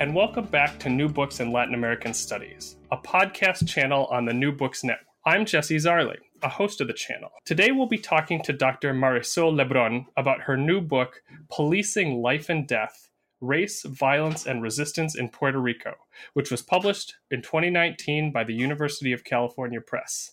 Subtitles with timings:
[0.00, 4.32] and welcome back to New Books in Latin American Studies, a podcast channel on the
[4.32, 5.04] New Books Network.
[5.26, 7.30] I'm Jesse Zarley, a host of the channel.
[7.44, 8.94] Today, we'll be talking to Dr.
[8.94, 15.30] Marisol LeBrón about her new book, Policing Life and Death Race, Violence, and Resistance in
[15.30, 15.94] Puerto Rico,
[16.32, 20.30] which was published in 2019 by the University of California Press.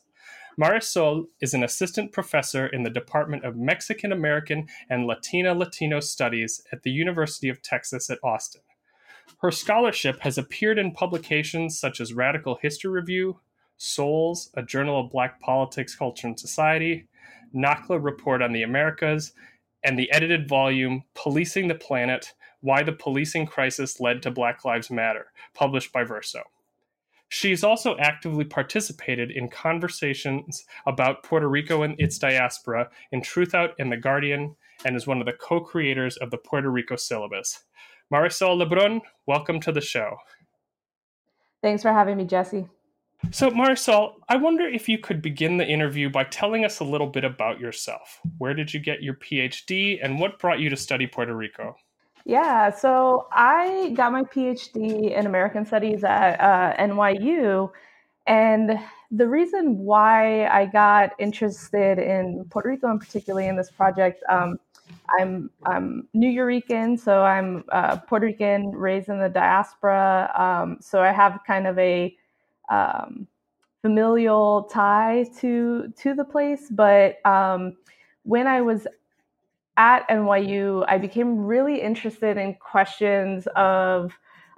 [0.61, 6.61] Marisol is an assistant professor in the Department of Mexican American and Latina Latino Studies
[6.72, 8.61] at the University of Texas at Austin.
[9.39, 13.39] Her scholarship has appeared in publications such as Radical History Review,
[13.77, 17.07] Souls, a journal of Black politics, culture, and society,
[17.53, 19.33] NACLA Report on the Americas,
[19.83, 24.89] and the edited volume Policing the Planet Why the Policing Crisis Led to Black Lives
[24.89, 26.41] Matter, published by Verso.
[27.29, 33.91] She's also actively participated in conversations about Puerto Rico and its diaspora in Truthout and
[33.91, 37.63] The Guardian, and is one of the co creators of the Puerto Rico syllabus.
[38.13, 40.16] Marisol LeBrón, welcome to the show.
[41.63, 42.67] Thanks for having me, Jesse.
[43.31, 47.07] So, Marisol, I wonder if you could begin the interview by telling us a little
[47.07, 48.21] bit about yourself.
[48.38, 51.75] Where did you get your PhD, and what brought you to study Puerto Rico?
[52.25, 57.71] Yeah, so I got my PhD in American Studies at uh, NYU.
[58.27, 58.79] And
[59.09, 64.57] the reason why I got interested in Puerto Rico, and particularly in this project, um,
[65.19, 70.31] I'm I'm New Nuyorican, so I'm uh, Puerto Rican, raised in the diaspora.
[70.38, 72.16] Um, so I have kind of a
[72.69, 73.28] um,
[73.81, 76.68] familial tie to to the place.
[76.69, 77.78] But um,
[78.24, 78.88] when I was
[79.78, 84.13] at NYU, I became really interested in questions of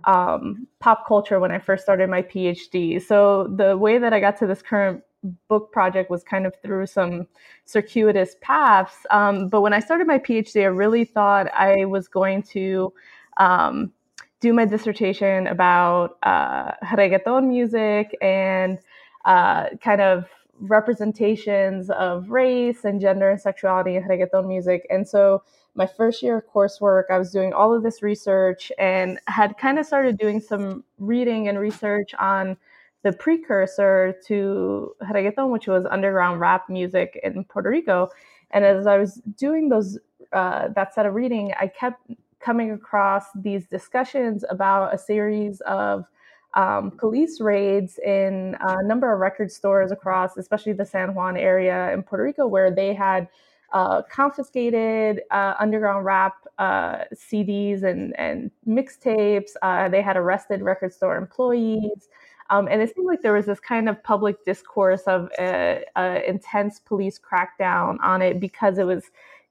[0.05, 3.01] um, pop culture when I first started my PhD.
[3.01, 5.03] So the way that I got to this current
[5.47, 7.27] book project was kind of through some
[7.65, 9.05] circuitous paths.
[9.09, 12.93] Um, but when I started my PhD, I really thought I was going to
[13.37, 13.91] um,
[14.39, 18.79] do my dissertation about uh, reggaeton music and
[19.25, 20.27] uh, kind of
[20.59, 24.87] representations of race and gender and sexuality in reggaeton music.
[24.89, 25.43] And so
[25.75, 29.77] my first year of coursework, I was doing all of this research and had kind
[29.77, 32.57] of started doing some reading and research on
[33.03, 38.09] the precursor to reggaeton, which was underground rap music in Puerto Rico.
[38.51, 39.97] And as I was doing those
[40.33, 42.01] uh, that set of reading, I kept
[42.39, 46.05] coming across these discussions about a series of
[46.53, 51.93] um, police raids in a number of record stores across, especially the San Juan area
[51.93, 53.27] in Puerto Rico, where they had
[53.73, 59.51] uh, confiscated uh, underground rap uh, CDs and, and mixtapes.
[59.61, 62.07] Uh, they had arrested record store employees.
[62.49, 65.79] Um, and it seemed like there was this kind of public discourse of uh,
[66.25, 69.05] intense police crackdown on it because it was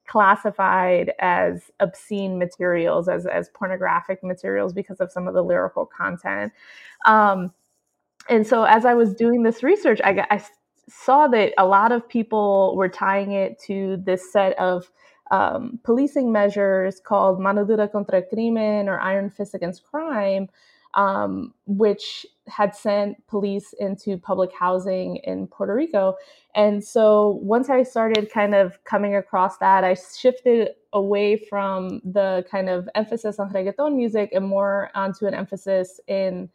[0.07, 6.51] classified as obscene materials, as, as pornographic materials because of some of the lyrical content.
[7.05, 7.53] Um,
[8.29, 10.43] and so as I was doing this research, I, I
[10.89, 14.89] saw that a lot of people were tying it to this set of
[15.31, 20.47] um, policing measures called mano dura contra crimen or iron fist against crime,
[20.93, 26.15] um, which had sent police into public housing in Puerto Rico.
[26.55, 32.45] And so once I started kind of coming across that, I shifted away from the
[32.49, 36.49] kind of emphasis on reggaeton music and more onto an emphasis in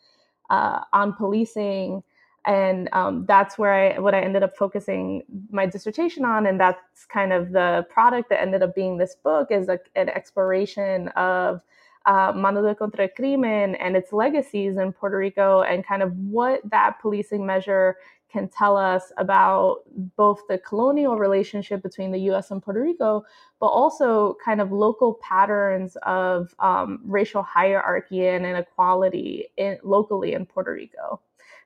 [0.51, 2.03] uh, on policing
[2.45, 7.05] and um, that's where I what I ended up focusing my dissertation on, and that's
[7.07, 11.61] kind of the product that ended up being this book is a, an exploration of
[12.07, 16.61] uh, Mano Dura contra Crimen and its legacies in Puerto Rico, and kind of what
[16.71, 17.97] that policing measure
[18.33, 19.81] can tell us about
[20.17, 23.25] both the colonial relationship between the US and Puerto Rico,
[23.61, 30.47] but also kind of local patterns of um, racial hierarchy and inequality in, locally in
[30.47, 31.21] Puerto Rico.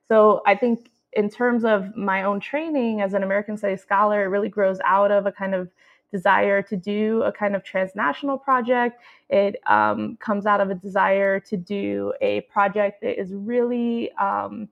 [0.09, 4.27] So I think in terms of my own training as an American Studies scholar, it
[4.27, 5.69] really grows out of a kind of
[6.11, 9.01] desire to do a kind of transnational project.
[9.29, 14.69] It um, comes out of a desire to do a project that is really um,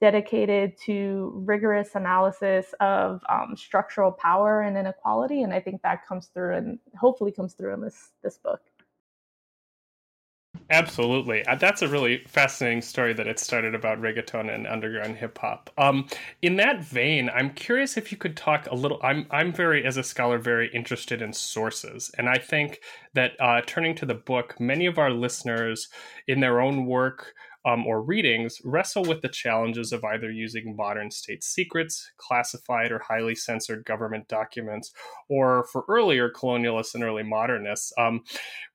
[0.00, 5.42] dedicated to rigorous analysis of um, structural power and inequality.
[5.42, 8.60] And I think that comes through and hopefully comes through in this this book.
[10.70, 11.46] Absolutely.
[11.46, 15.70] Uh, that's a really fascinating story that it started about reggaeton and underground hip hop.
[15.78, 16.06] Um,
[16.42, 19.00] in that vein, I'm curious if you could talk a little.
[19.02, 22.10] I'm, I'm very, as a scholar, very interested in sources.
[22.18, 22.80] And I think
[23.14, 25.88] that uh, turning to the book, many of our listeners
[26.26, 31.10] in their own work um, or readings wrestle with the challenges of either using modern
[31.10, 34.92] state secrets, classified or highly censored government documents,
[35.28, 38.22] or for earlier colonialists and early modernists, um,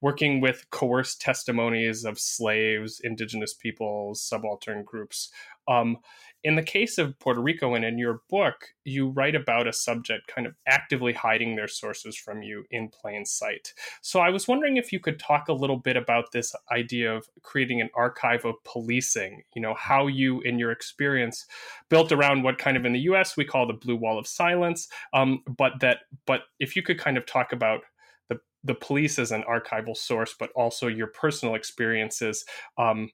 [0.01, 5.29] working with coerced testimonies of slaves, indigenous peoples, subaltern groups.
[5.67, 5.97] Um,
[6.43, 10.27] in the case of Puerto Rico and in your book, you write about a subject
[10.27, 13.73] kind of actively hiding their sources from you in plain sight.
[14.01, 17.29] So I was wondering if you could talk a little bit about this idea of
[17.43, 21.45] creating an archive of policing, you know, how you, in your experience,
[21.89, 24.89] built around what kind of in the US we call the blue wall of silence,
[25.13, 27.81] um, but that, but if you could kind of talk about
[28.27, 32.43] the, the police as an archival source, but also your personal experiences
[32.77, 33.09] um,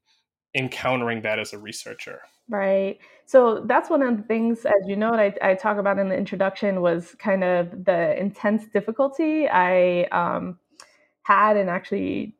[0.55, 2.21] encountering that as a researcher.
[2.49, 2.97] Right.
[3.25, 6.17] So that's one of the things, as you know, I, I talk about in the
[6.17, 10.57] introduction was kind of the intense difficulty I um,
[11.21, 12.33] had in actually,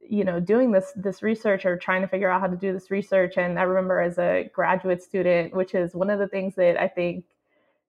[0.00, 2.90] you know, doing this this research or trying to figure out how to do this
[2.90, 3.34] research.
[3.36, 6.88] And I remember as a graduate student, which is one of the things that I
[6.88, 7.24] think,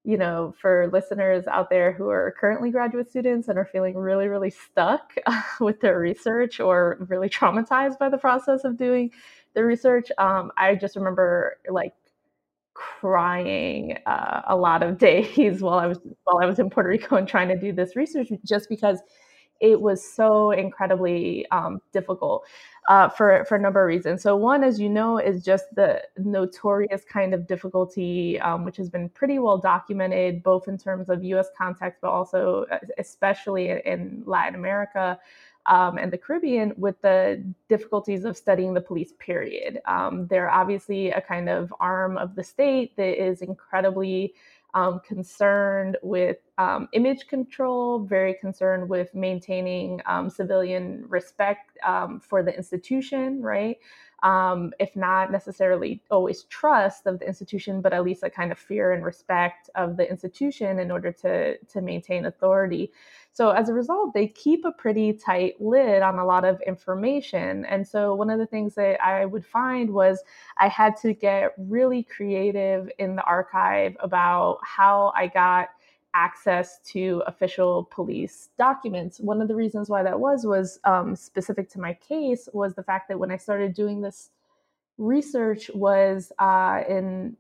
[0.04, 4.28] you know, for listeners out there who are currently graduate students and are feeling really,
[4.28, 5.16] really stuck
[5.60, 9.10] with their research or really traumatized by the process of doing
[9.56, 11.94] the research, um, I just remember like
[12.74, 17.16] crying uh, a lot of days while I was while I was in Puerto Rico
[17.16, 19.00] and trying to do this research, just because
[19.62, 22.46] it was so incredibly um, difficult
[22.90, 24.22] uh, for for a number of reasons.
[24.22, 28.90] So one, as you know, is just the notorious kind of difficulty, um, which has
[28.90, 31.48] been pretty well documented, both in terms of U.S.
[31.58, 35.18] context, but also uh, especially in Latin America
[35.68, 39.82] um, and the Caribbean with the difficulties of studying the police, period.
[39.86, 44.34] Um, they're obviously a kind of arm of the state that is incredibly
[44.76, 52.44] um, concerned with um, image control, very concerned with maintaining um, civilian respect um, for
[52.44, 53.78] the institution, right?
[54.24, 58.58] Um, if not necessarily always trust of the institution, but at least a kind of
[58.58, 62.92] fear and respect of the institution in order to to maintain authority.
[63.36, 67.66] So as a result, they keep a pretty tight lid on a lot of information.
[67.66, 70.24] And so one of the things that I would find was
[70.58, 75.68] I had to get really creative in the archive about how I got
[76.16, 79.20] access to official police documents.
[79.20, 82.84] One of the reasons why that was was um, specific to my case was the
[82.84, 84.30] fact that when I started doing this
[84.98, 87.36] research was uh, in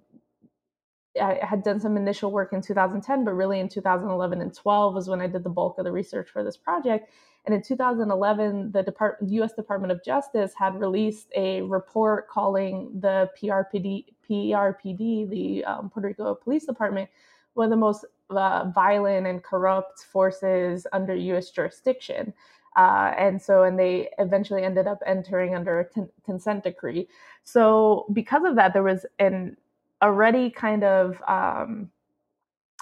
[1.21, 5.07] I had done some initial work in 2010, but really in 2011 and 12 was
[5.07, 7.09] when I did the bulk of the research for this project.
[7.45, 9.53] And in 2011, the Depart- U.S.
[9.53, 16.35] Department of Justice had released a report calling the PRPD, PRPD the um, Puerto Rico
[16.35, 17.09] Police Department,
[17.53, 21.51] one of the most uh, violent and corrupt forces under U.S.
[21.51, 22.33] jurisdiction.
[22.75, 27.07] Uh, and so, and they eventually ended up entering under a con- consent decree.
[27.43, 29.55] So, because of that, there was an
[30.01, 31.89] already kind of um,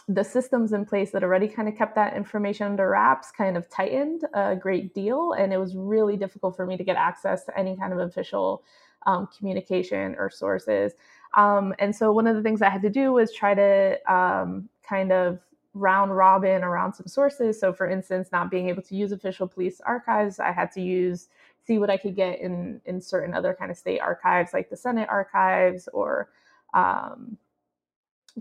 [0.08, 3.70] the systems in place that already kind of kept that information under wraps kind of
[3.70, 5.34] tightened a great deal.
[5.34, 8.64] And it was really difficult for me to get access to any kind of official
[9.06, 10.94] um, communication or sources.
[11.36, 14.70] Um, and so one of the things I had to do was try to um,
[14.88, 15.40] kind of
[15.74, 17.60] round robin around some sources.
[17.60, 21.30] So, for instance, not being able to use official police archives, I had to use
[21.66, 24.78] see what I could get in in certain other kind of state archives, like the
[24.78, 26.30] Senate archives or
[26.74, 27.38] um,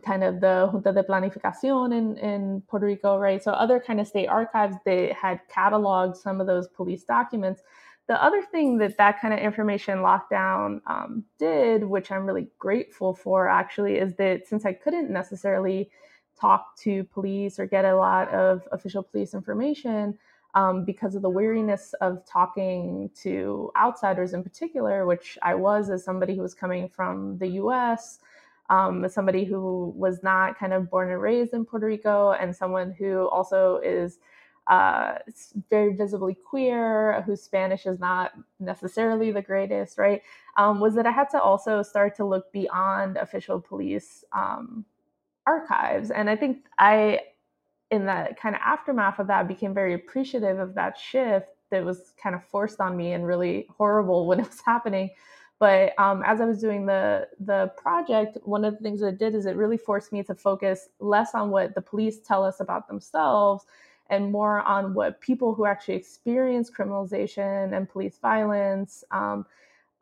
[0.04, 3.42] kind of the Junta de Planificación in, in Puerto Rico, right?
[3.42, 7.62] So other kind of state archives, they had cataloged some of those police documents.
[8.08, 13.14] The other thing that that kind of information lockdown um, did, which I'm really grateful
[13.14, 15.90] for actually, is that since I couldn't necessarily
[16.38, 20.18] talk to police or get a lot of official police information
[20.54, 26.04] um, because of the weariness of talking to outsiders in particular, which I was as
[26.04, 28.18] somebody who was coming from the US,
[28.68, 32.54] um, as somebody who was not kind of born and raised in Puerto Rico, and
[32.54, 34.18] someone who also is
[34.68, 35.14] uh,
[35.70, 40.22] very visibly queer, whose Spanish is not necessarily the greatest, right?
[40.56, 44.84] Um, was that I had to also start to look beyond official police um,
[45.46, 46.10] archives.
[46.10, 47.20] And I think I,
[47.90, 52.12] in the kind of aftermath of that, became very appreciative of that shift that was
[52.22, 55.10] kind of forced on me and really horrible when it was happening.
[55.58, 59.18] But um, as I was doing the the project, one of the things that it
[59.18, 62.58] did is it really forced me to focus less on what the police tell us
[62.58, 63.64] about themselves
[64.12, 69.46] and more on what people who actually experience criminalization and police violence um,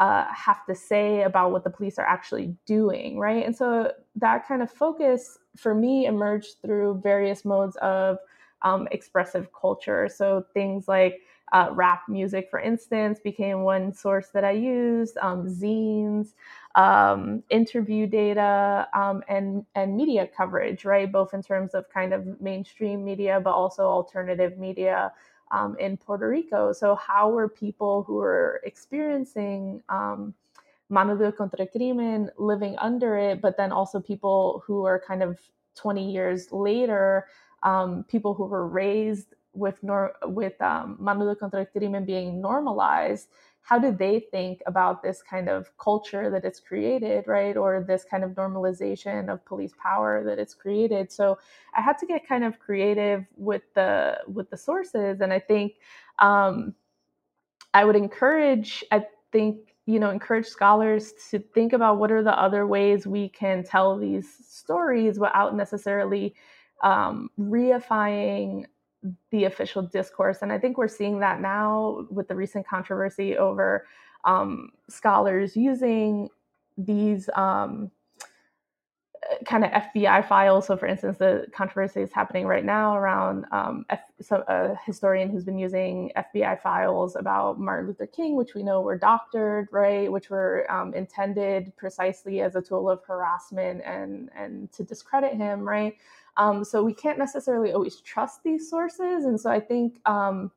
[0.01, 3.47] uh, have to say about what the police are actually doing, right?
[3.47, 8.19] And so that kind of focus for me emerged through various modes of
[8.63, 10.09] um, expressive culture.
[10.09, 11.21] So things like
[11.53, 16.35] uh, rap music, for instance, became one source that I used, um, zines,
[16.75, 21.11] um, interview data, um, and, and media coverage, right?
[21.11, 25.13] Both in terms of kind of mainstream media, but also alternative media
[25.51, 26.73] um, in Puerto Rico.
[26.73, 30.35] So, how were people who were experiencing um,
[30.89, 35.39] mano dura contra crimen living under it, but then also people who are kind of
[35.77, 37.27] 20 years later,
[37.63, 43.29] um, people who were raised with nor- with um, mano dura contra crimen being normalized?
[43.63, 48.05] how do they think about this kind of culture that it's created right or this
[48.05, 51.39] kind of normalization of police power that it's created so
[51.75, 55.75] i had to get kind of creative with the with the sources and i think
[56.19, 56.75] um,
[57.75, 62.43] i would encourage i think you know encourage scholars to think about what are the
[62.43, 66.35] other ways we can tell these stories without necessarily
[66.83, 68.65] um, reifying
[69.31, 70.39] the official discourse.
[70.43, 73.87] And I think we're seeing that now with the recent controversy over
[74.25, 76.29] um, scholars using
[76.77, 77.91] these um,
[79.45, 80.67] kind of FBI files.
[80.67, 85.31] So, for instance, the controversy is happening right now around um, F- so a historian
[85.31, 90.11] who's been using FBI files about Martin Luther King, which we know were doctored, right,
[90.11, 95.61] which were um, intended precisely as a tool of harassment and and to discredit him,
[95.61, 95.97] right.
[96.37, 99.25] Um, so we can't necessarily always trust these sources.
[99.25, 100.51] And so I think um,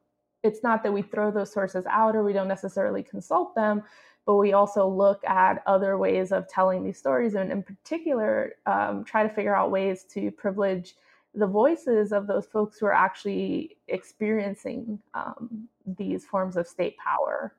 [0.44, 3.84] it's not that we throw those sources out or we don't necessarily consult them,
[4.26, 9.04] but we also look at other ways of telling these stories and, in particular, um,
[9.04, 10.96] try to figure out ways to privilege
[11.36, 17.56] the voices of those folks who are actually experiencing um, these forms of state power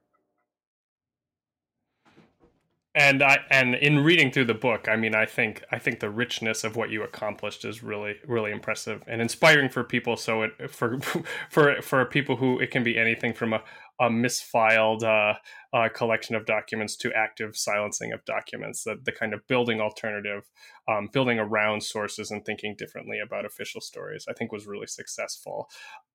[2.97, 6.11] and I and in reading through the book, I mean, I think I think the
[6.11, 10.17] richness of what you accomplished is really really impressive and inspiring for people.
[10.17, 11.01] So it for
[11.51, 13.63] for for people who it can be anything from a,
[14.01, 15.35] a misfiled uh,
[15.77, 18.85] uh, collection of documents to active silencing of documents.
[18.85, 20.45] That the kind of building alternative,
[20.89, 25.69] um, building around sources and thinking differently about official stories, I think was really successful.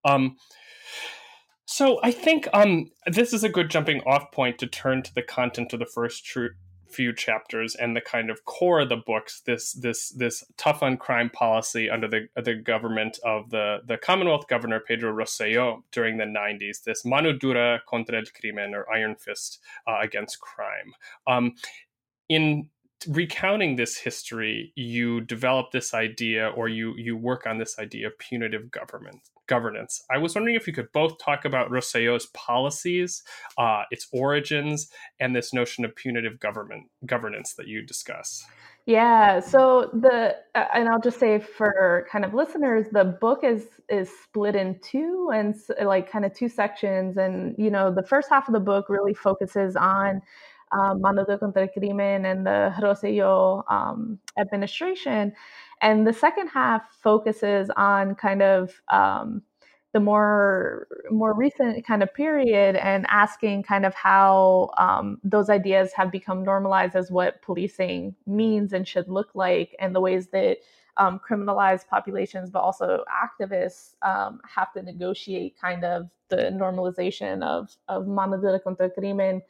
[0.06, 0.38] Um,
[1.66, 5.22] so I think um, this is a good jumping off point to turn to the
[5.22, 6.50] content of the first true
[6.90, 10.98] few chapters and the kind of core of the books this this this tough on
[10.98, 16.26] crime policy under the the government of the the Commonwealth governor Pedro Rosselló during the
[16.26, 20.94] 90s this mano dura contra el crimen or iron fist uh, against crime.
[21.28, 21.54] Um,
[22.28, 22.70] in
[23.08, 28.18] recounting this history you develop this idea or you you work on this idea of
[28.20, 30.04] punitive government governance.
[30.10, 33.24] I was wondering if you could both talk about Rosselló's policies,
[33.58, 34.90] uh, its origins,
[35.20, 38.46] and this notion of punitive government governance that you discuss.
[38.86, 39.40] Yeah.
[39.40, 44.10] So the uh, and I'll just say for kind of listeners, the book is is
[44.24, 48.48] split in two and like kind of two sections, and you know the first half
[48.48, 50.22] of the book really focuses on
[50.72, 55.34] um, Mano dura contra el Crimen and the Rosselló um, administration.
[55.82, 59.42] And the second half focuses on kind of um,
[59.94, 65.92] the more more recent kind of period and asking kind of how um, those ideas
[65.94, 70.58] have become normalized as what policing means and should look like, and the ways that
[70.98, 77.76] um, criminalized populations, but also activists, um, have to negotiate kind of the normalization of
[77.88, 79.42] of dura contra crimen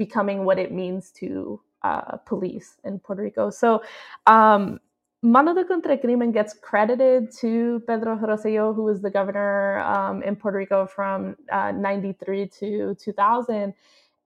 [0.00, 3.50] becoming what it means to uh, police in Puerto Rico.
[3.50, 3.82] So,
[4.26, 4.80] um,
[5.22, 10.34] Mano dura Contra Crimen gets credited to Pedro Rosselló, who was the governor um, in
[10.34, 13.74] Puerto Rico from uh, 93 to 2000.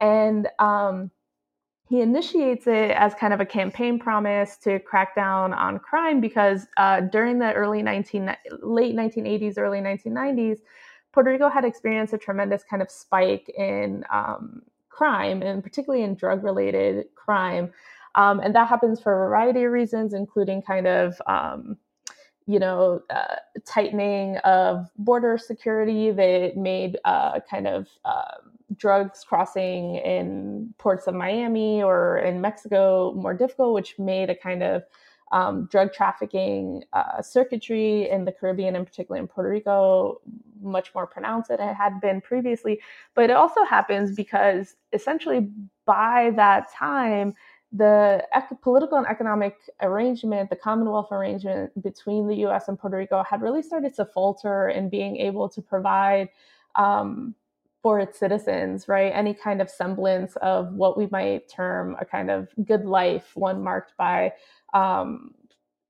[0.00, 1.10] And um,
[1.88, 6.68] he initiates it as kind of a campaign promise to crack down on crime because
[6.76, 10.58] uh, during the early 19 late 1980s early 1990s
[11.12, 14.62] puerto rico had experienced a tremendous kind of spike in um,
[14.94, 17.72] crime and particularly in drug related crime
[18.16, 21.76] um, and that happens for a variety of reasons including kind of um,
[22.46, 28.36] you know, uh, tightening of border security that made uh, kind of uh,
[28.76, 34.62] drugs crossing in ports of Miami or in Mexico more difficult, which made a kind
[34.62, 34.82] of
[35.34, 40.20] um, drug trafficking uh, circuitry in the Caribbean, and particularly in Puerto Rico,
[40.62, 42.80] much more pronounced than it had been previously.
[43.16, 45.50] But it also happens because essentially
[45.86, 47.34] by that time,
[47.72, 53.24] the ec- political and economic arrangement, the Commonwealth arrangement between the US and Puerto Rico
[53.24, 56.28] had really started to falter in being able to provide
[56.76, 57.34] um,
[57.84, 59.12] for its citizens, right?
[59.14, 63.62] Any kind of semblance of what we might term a kind of good life, one
[63.62, 64.32] marked by
[64.72, 65.34] um,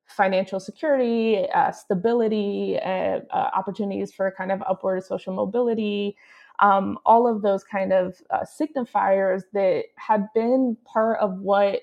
[0.05, 6.17] financial security, uh, stability, uh, uh, opportunities for kind of upward social mobility,
[6.59, 11.83] um, all of those kind of uh, signifiers that had been part of what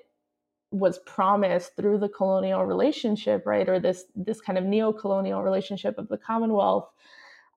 [0.71, 6.09] was promised through the colonial relationship, right, or this this kind of neo-colonial relationship of
[6.09, 6.89] the Commonwealth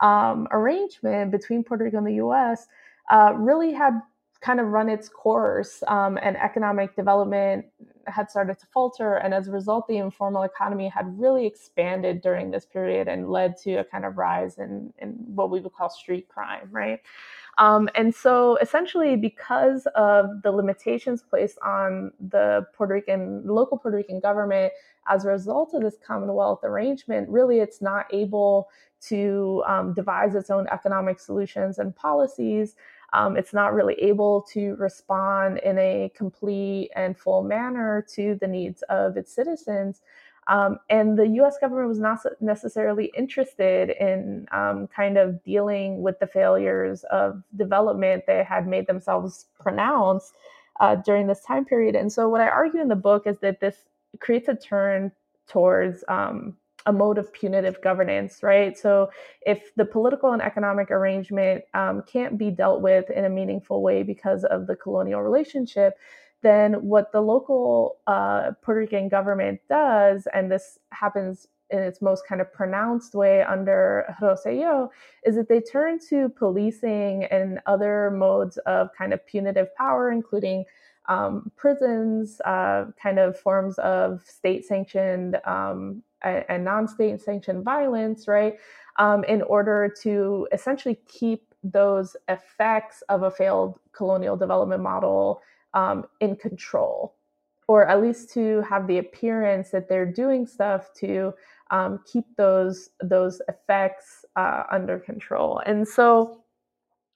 [0.00, 2.66] um, arrangement between Puerto Rico and the U.S.
[3.10, 4.00] Uh, really had
[4.40, 7.64] kind of run its course, um, and economic development
[8.06, 9.14] had started to falter.
[9.14, 13.56] And as a result, the informal economy had really expanded during this period and led
[13.62, 17.00] to a kind of rise in, in what we would call street crime, right?
[17.58, 23.96] Um, and so essentially, because of the limitations placed on the Puerto Rican, local Puerto
[23.96, 24.72] Rican government
[25.08, 28.68] as a result of this Commonwealth arrangement, really it's not able
[29.02, 32.74] to um, devise its own economic solutions and policies
[33.14, 38.48] um, it's not really able to respond in a complete and full manner to the
[38.48, 40.02] needs of its citizens.
[40.46, 46.18] Um, and the US government was not necessarily interested in um, kind of dealing with
[46.20, 50.34] the failures of development that had made themselves pronounced
[50.80, 51.94] uh, during this time period.
[51.94, 53.76] And so, what I argue in the book is that this
[54.20, 55.12] creates a turn
[55.48, 58.76] towards um, a mode of punitive governance, right?
[58.76, 59.10] So
[59.46, 64.02] if the political and economic arrangement um, can't be dealt with in a meaningful way
[64.02, 65.96] because of the colonial relationship,
[66.44, 72.26] then what the local uh, Puerto Rican government does, and this happens in its most
[72.26, 74.90] kind of pronounced way under Rosselló,
[75.24, 80.64] is that they turn to policing and other modes of kind of punitive power, including
[81.06, 88.56] um, prisons, uh, kind of forms of state sanctioned um, and, non-state sanctioned violence, right?
[88.96, 95.42] Um, in order to essentially keep those effects of a failed colonial development model
[95.74, 97.14] um, in control,
[97.68, 101.32] or at least to have the appearance that they're doing stuff to
[101.70, 105.60] um, keep those those effects uh, under control.
[105.66, 106.44] And so,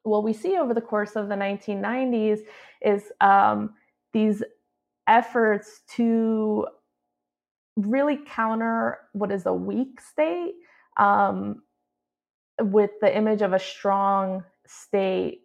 [0.02, 2.40] what we see over the course of the 1990s
[2.82, 3.74] is um,
[4.12, 4.42] these
[5.06, 6.66] efforts to
[7.76, 10.54] really counter what is a weak state
[10.96, 11.62] um,
[12.60, 15.42] with the image of a strong state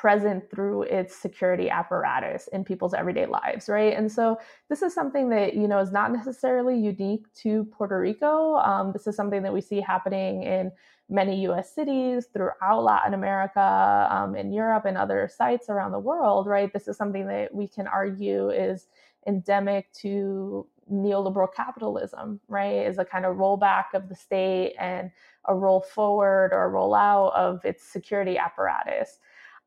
[0.00, 3.96] present through its security apparatus in people's everyday lives right?
[3.96, 8.56] And so this is something that you know is not necessarily unique to puerto rico.
[8.56, 10.72] Um, this is something that we see happening in
[11.10, 16.46] many us cities throughout latin america um, in europe and other sites around the world
[16.46, 16.72] right?
[16.72, 18.86] This is something that we can argue is
[19.26, 25.10] endemic to neoliberal capitalism, right, is a kind of rollback of the state and
[25.46, 29.18] a roll forward or roll out of its security apparatus.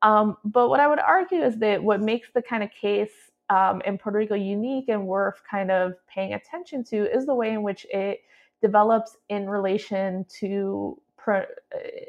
[0.02, 3.10] Um, but what I would argue is that what makes the kind of case
[3.50, 7.50] um, in Puerto Rico unique and worth kind of paying attention to is the way
[7.52, 8.20] in which it
[8.60, 11.42] develops in relation to uh,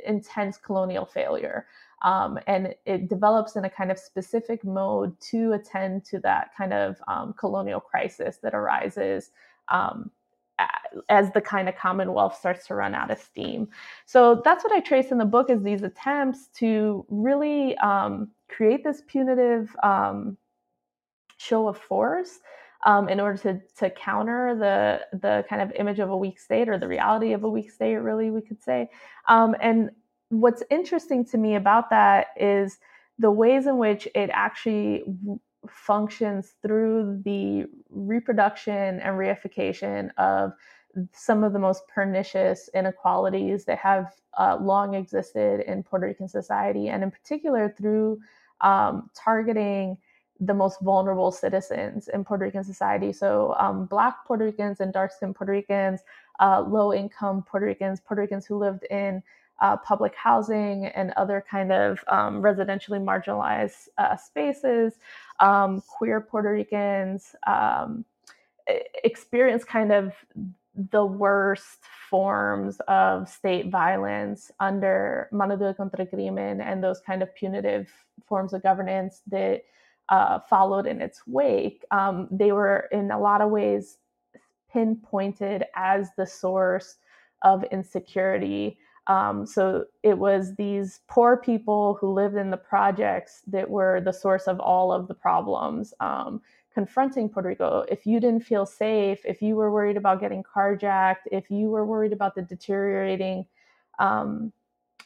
[0.06, 1.66] intense colonial failure.
[2.04, 6.72] Um, and it develops in a kind of specific mode to attend to that kind
[6.74, 9.32] of um, colonial crisis that arises
[9.68, 10.10] um,
[11.10, 13.68] as the kind of commonwealth starts to run out of steam
[14.06, 18.84] so that's what i trace in the book is these attempts to really um, create
[18.84, 20.38] this punitive um,
[21.38, 22.40] show of force
[22.86, 26.70] um, in order to to counter the the kind of image of a weak state
[26.70, 28.90] or the reality of a weak state, really we could say.
[29.28, 29.90] Um, and
[30.30, 32.78] what's interesting to me about that is
[33.18, 35.04] the ways in which it actually
[35.68, 40.54] functions through the reproduction and reification of
[41.14, 46.88] some of the most pernicious inequalities that have uh, long existed in Puerto Rican society,
[46.88, 48.20] and in particular through
[48.62, 49.98] um, targeting
[50.40, 53.12] the most vulnerable citizens in Puerto Rican society.
[53.12, 56.02] So, um, Black Puerto Ricans and dark skinned Puerto Ricans,
[56.40, 59.22] uh, low income Puerto Ricans, Puerto Ricans who lived in
[59.62, 64.94] uh, public housing and other kind of um, residentially marginalized uh, spaces,
[65.40, 68.06] um, queer Puerto Ricans um,
[69.04, 70.14] experience kind of
[70.92, 77.34] the worst forms of state violence under mano dura contra crimen and those kind of
[77.36, 77.90] punitive
[78.28, 79.64] forms of governance that
[80.10, 81.86] uh, followed in its wake.
[81.92, 83.98] Um, they were in a lot of ways
[84.72, 86.98] pinpointed as the source
[87.44, 88.78] of insecurity.
[89.08, 94.14] Um, so it was these poor people who lived in the projects that were the
[94.14, 95.94] source of all of the problems.
[96.00, 96.42] Um,
[96.74, 101.28] confronting Puerto Rico, if you didn't feel safe, if you were worried about getting carjacked,
[101.32, 103.46] if you were worried about the deteriorating
[103.98, 104.54] um,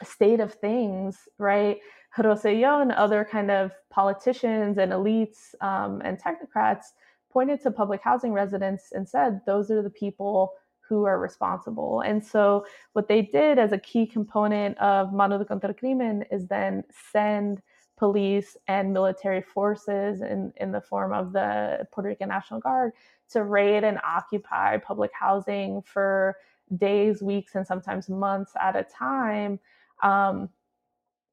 [0.03, 1.79] state of things, right?
[2.17, 6.87] Rosselló and other kind of politicians and elites um, and technocrats
[7.31, 10.53] pointed to public housing residents and said, those are the people
[10.93, 12.01] who are responsible.
[12.01, 16.47] And so, what they did as a key component of Mano dura Contra Crimen is
[16.47, 17.61] then send
[17.97, 22.91] police and military forces in, in the form of the Puerto Rican National Guard
[23.31, 26.35] to raid and occupy public housing for
[26.77, 29.59] days, weeks, and sometimes months at a time
[30.01, 30.49] um,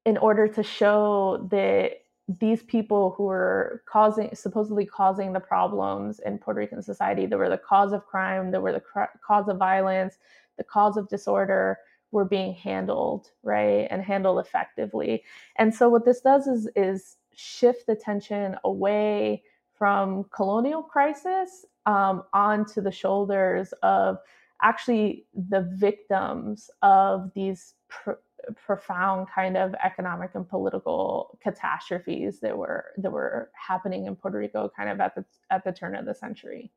[0.05, 2.00] in order to show that
[2.39, 7.49] these people who were causing supposedly causing the problems in Puerto Rican society that were
[7.49, 10.17] the cause of crime that were the cr- cause of violence
[10.57, 11.77] the cause of disorder
[12.11, 15.23] were being handled right and handled effectively.
[15.57, 22.23] And so what this does is is shift the tension away from colonial crisis um,
[22.33, 24.17] onto the shoulders of
[24.61, 28.11] actually the victims of these pr-
[28.65, 34.71] profound kind of economic and political catastrophes that were that were happening in Puerto Rico
[34.75, 36.71] kind of at the at the turn of the century.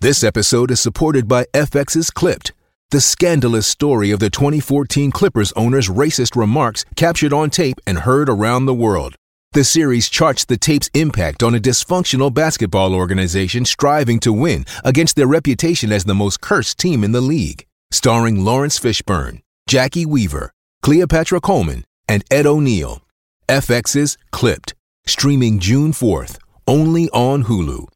[0.00, 2.52] This episode is supported by FX's Clipped
[2.90, 8.28] the scandalous story of the 2014 Clippers owner's racist remarks captured on tape and heard
[8.28, 9.14] around the world.
[9.52, 15.14] The series charts the tape's impact on a dysfunctional basketball organization striving to win against
[15.14, 17.64] their reputation as the most cursed team in the league.
[17.92, 23.02] Starring Laurence Fishburne, Jacki Weaver, Cleopatra Coleman, and Ed O'Neill.
[23.48, 24.74] FX's Clipped,
[25.06, 27.86] streaming June 4th, only on Hulu.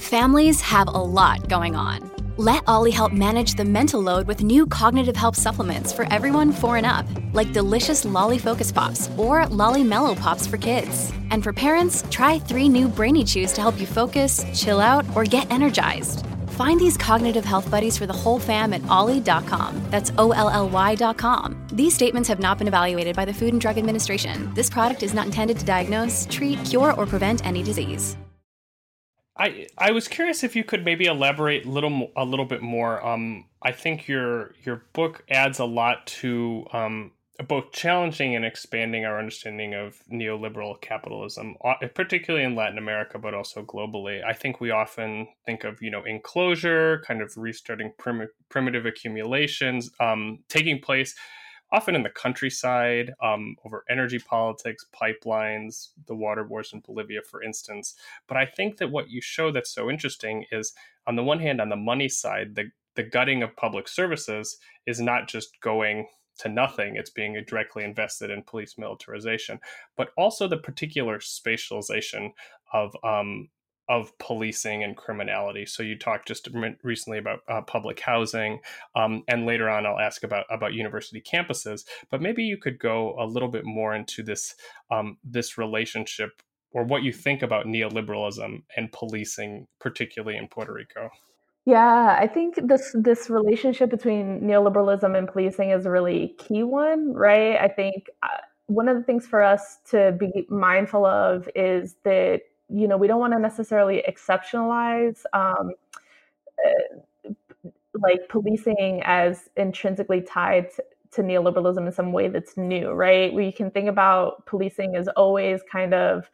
[0.00, 2.10] Families have a lot going on.
[2.38, 6.76] Let Ollie help manage the mental load with new cognitive help supplements for everyone four
[6.78, 11.12] and up, like delicious Lolly Focus Pops or Lolly Mellow Pops for kids.
[11.30, 15.24] And for parents, try three new Brainy Chews to help you focus, chill out, or
[15.24, 16.24] get energized.
[16.52, 19.82] Find these cognitive health buddies for the whole fam at olly.com.
[19.90, 21.66] That's O L L Y.com.
[21.72, 24.52] These statements have not been evaluated by the Food and Drug Administration.
[24.54, 28.16] This product is not intended to diagnose, treat, cure, or prevent any disease.
[29.36, 33.04] I I was curious if you could maybe elaborate a little a little bit more.
[33.04, 37.12] Um, I think your your book adds a lot to um,
[37.48, 41.56] both challenging and expanding our understanding of neoliberal capitalism,
[41.94, 44.22] particularly in Latin America, but also globally.
[44.24, 49.90] I think we often think of you know enclosure, kind of restarting prim- primitive accumulations
[50.00, 51.14] um, taking place
[51.72, 57.42] often in the countryside, um, over energy politics, pipelines, the water wars in Bolivia, for
[57.42, 57.94] instance.
[58.28, 60.74] But I think that what you show that's so interesting is,
[61.06, 65.00] on the one hand, on the money side, the the gutting of public services is
[65.00, 66.06] not just going
[66.42, 66.96] to nothing.
[66.96, 69.60] It's being directly invested in police militarization,
[69.96, 72.30] but also the particular spatialization
[72.72, 73.48] of um,
[73.88, 75.66] of policing and criminality.
[75.66, 76.48] So you talked just
[76.82, 78.60] recently about uh, public housing,
[78.94, 81.84] um, and later on I'll ask about about university campuses.
[82.10, 84.54] But maybe you could go a little bit more into this
[84.90, 86.42] um, this relationship
[86.74, 91.10] or what you think about neoliberalism and policing, particularly in Puerto Rico.
[91.64, 97.12] Yeah, I think this this relationship between neoliberalism and policing is a really key one,
[97.14, 97.56] right?
[97.56, 98.28] I think uh,
[98.66, 103.06] one of the things for us to be mindful of is that you know we
[103.06, 105.70] don't want to necessarily exceptionalize um,
[106.66, 106.94] uh,
[107.94, 113.52] like policing as intrinsically tied to, to neoliberalism in some way that's new right we
[113.52, 116.30] can think about policing as always kind of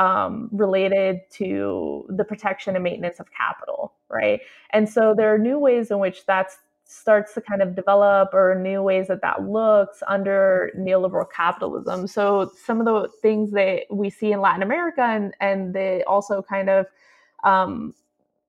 [0.00, 5.58] um, related to the protection and maintenance of capital right and so there are new
[5.58, 6.50] ways in which that
[6.90, 12.08] starts to kind of develop or new ways that that looks under neoliberal capitalism.
[12.08, 16.42] So some of the things that we see in Latin America and and they also
[16.42, 16.86] kind of
[17.44, 17.94] um,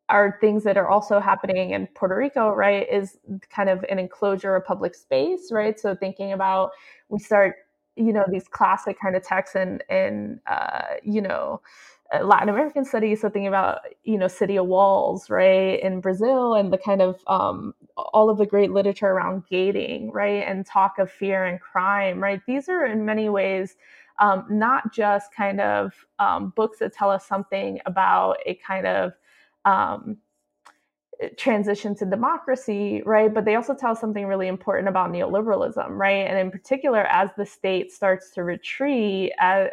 [0.10, 2.88] are things that are also happening in Puerto Rico, right?
[2.92, 3.18] Is
[3.52, 5.80] kind of an enclosure of public space, right?
[5.80, 6.72] So thinking about
[7.10, 7.56] we start,
[8.02, 11.62] you know, these classic kind of texts and and uh, you know
[12.14, 16.56] uh, Latin American studies, so thinking about you know city of walls, right, in Brazil,
[16.56, 21.00] and the kind of um, all of the great literature around gating, right, and talk
[21.00, 22.42] of fear and crime, right.
[22.48, 23.76] These are in many ways
[24.20, 29.14] um, not just kind of um, books that tell us something about a kind of
[29.66, 30.18] um,
[31.38, 33.34] transition to democracy, right?
[33.34, 36.28] But they also tell something really important about neoliberalism, right?
[36.28, 39.70] And in particular, as the state starts to retreat as,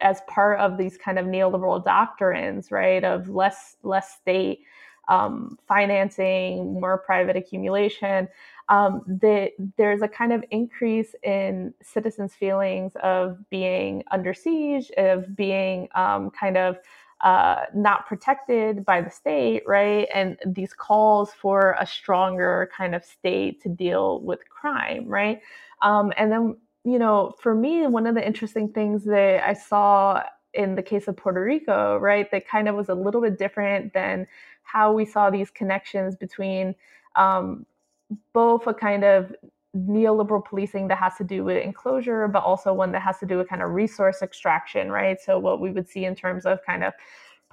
[0.00, 4.60] as part of these kind of neoliberal doctrines, right, of less less state
[5.08, 8.28] um, financing, more private accumulation,
[8.68, 15.34] um, that there's a kind of increase in citizens' feelings of being under siege, of
[15.34, 16.76] being um, kind of
[17.20, 20.06] uh, not protected by the state, right?
[20.14, 25.40] And these calls for a stronger kind of state to deal with crime, right?
[25.82, 30.22] Um, and then, you know, for me, one of the interesting things that I saw
[30.54, 33.92] in the case of Puerto Rico, right, that kind of was a little bit different
[33.92, 34.26] than
[34.62, 36.74] how we saw these connections between
[37.16, 37.66] um,
[38.32, 39.34] both a kind of
[39.76, 43.36] neoliberal policing that has to do with enclosure, but also one that has to do
[43.38, 45.20] with kind of resource extraction, right?
[45.20, 46.94] So, what we would see in terms of kind of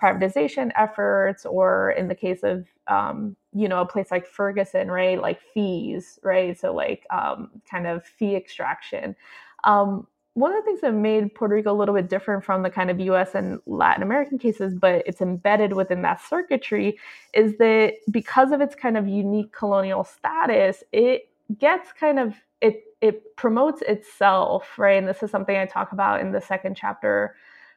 [0.02, 5.22] privatization efforts, or in the case of, um, you know, a place like Ferguson, right?
[5.22, 6.58] Like fees, right?
[6.58, 9.16] So, like um, kind of fee extraction.
[9.64, 12.70] Um, one of the things that made Puerto Rico a little bit different from the
[12.70, 17.00] kind of US and Latin American cases, but it's embedded within that circuitry,
[17.34, 22.84] is that because of its kind of unique colonial status, it gets kind of it
[23.02, 24.98] it promotes itself, right?
[24.98, 27.36] And this is something I talk about in the second chapter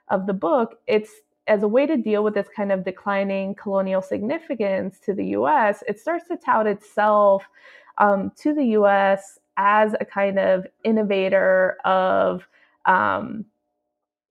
[0.08, 0.78] of the book.
[0.86, 1.10] It's
[1.46, 5.82] as a way to deal with this kind of declining colonial significance to the US,
[5.88, 7.48] it starts to tout itself
[7.96, 12.46] um, to the US as a kind of innovator of
[12.84, 13.44] um,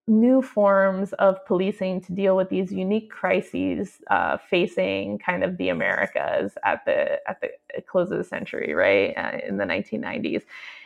[0.08, 5.70] new forms of policing to deal with these unique crises uh, facing kind of the
[5.70, 7.50] Americas at the at the
[7.88, 10.44] close of the century, right, uh, in the 1990s,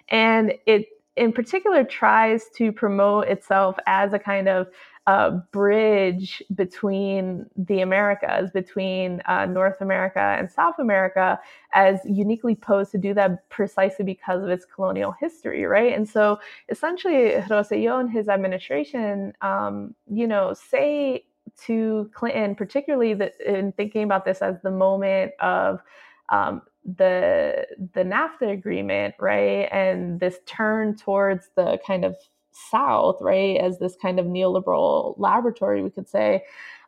[0.10, 4.67] and it in particular tries to promote itself as a kind of
[5.07, 11.39] uh, bridge between the Americas, between uh, North America and South America,
[11.73, 15.93] as uniquely posed to do that precisely because of its colonial history, right?
[15.93, 21.25] And so essentially, Rosselló and his administration, um, you know, say
[21.65, 25.81] to Clinton, particularly the, in thinking about this as the moment of
[26.29, 32.15] um, the the NAFTA agreement, right, and this turn towards the kind of
[32.51, 36.43] South, right, as this kind of neoliberal laboratory, we could say.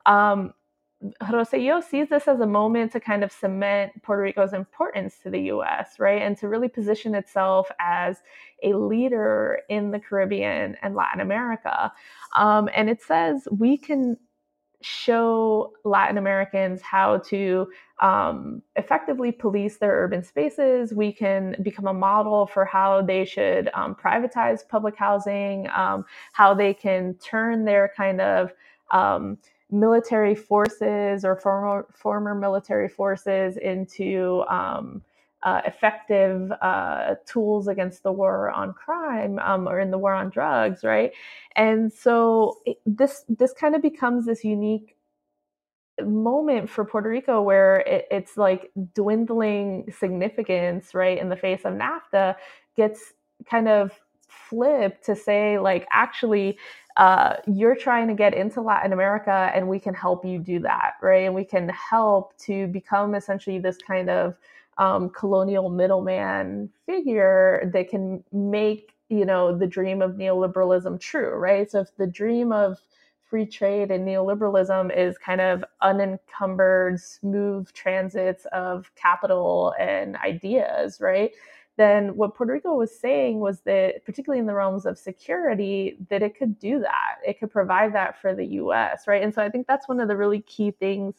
[0.06, 0.54] Um,
[1.22, 5.42] Rosselló sees this as a moment to kind of cement Puerto Rico's importance to the
[5.52, 6.22] US, right?
[6.22, 8.18] And to really position itself as
[8.64, 11.92] a leader in the Caribbean and Latin America.
[12.36, 14.18] Um, and it says we can
[14.84, 17.68] show Latin Americans how to
[18.00, 20.94] um, effectively police their urban spaces.
[20.94, 26.54] We can become a model for how they should um, privatize public housing, um, how
[26.54, 28.52] they can turn their kind of
[28.92, 29.38] um,
[29.72, 35.02] military forces or former former military forces into um,
[35.44, 40.30] uh, effective uh, tools against the war on crime um, or in the war on
[40.30, 41.12] drugs, right?
[41.56, 44.96] And so it, this this kind of becomes this unique
[46.02, 51.74] moment for Puerto Rico where it, it's like dwindling significance, right, in the face of
[51.74, 52.36] NAFTA
[52.76, 53.14] gets
[53.46, 53.92] kind of
[54.28, 56.58] flipped to say like actually
[56.98, 60.94] uh, you're trying to get into Latin America and we can help you do that,
[61.02, 61.26] right?
[61.26, 64.36] And we can help to become essentially this kind of
[64.78, 71.70] um, colonial middleman figure that can make you know the dream of neoliberalism true right
[71.70, 72.80] so if the dream of
[73.30, 81.32] free trade and neoliberalism is kind of unencumbered smooth transits of capital and ideas right
[81.76, 86.22] then what Puerto Rico was saying was that, particularly in the realms of security, that
[86.22, 87.16] it could do that.
[87.26, 89.24] It could provide that for the US, right?
[89.24, 91.16] And so I think that's one of the really key things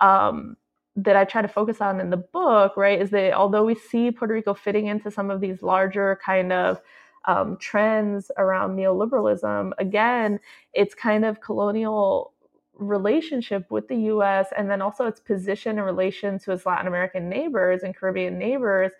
[0.00, 0.56] um,
[0.96, 4.10] that I try to focus on in the book, right, is that although we see
[4.10, 6.80] Puerto Rico fitting into some of these larger kind of
[7.26, 10.40] um, trends around neoliberalism, again,
[10.72, 12.32] it's kind of colonial
[12.78, 17.28] relationship with the US and then also its position in relation to its Latin American
[17.28, 18.92] neighbors and Caribbean neighbors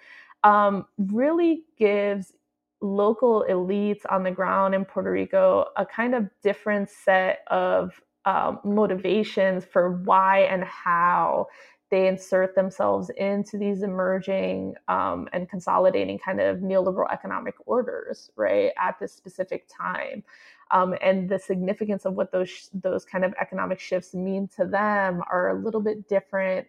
[0.44, 2.32] um, really gives
[2.80, 8.60] local elites on the ground in Puerto Rico a kind of different set of um,
[8.64, 11.46] motivations for why and how
[11.90, 18.72] they insert themselves into these emerging um, and consolidating kind of neoliberal economic orders, right,
[18.78, 20.24] at this specific time.
[20.72, 25.22] Um, and the significance of what those those kind of economic shifts mean to them
[25.30, 26.66] are a little bit different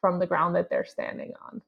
[0.00, 1.60] from the ground that they're standing on.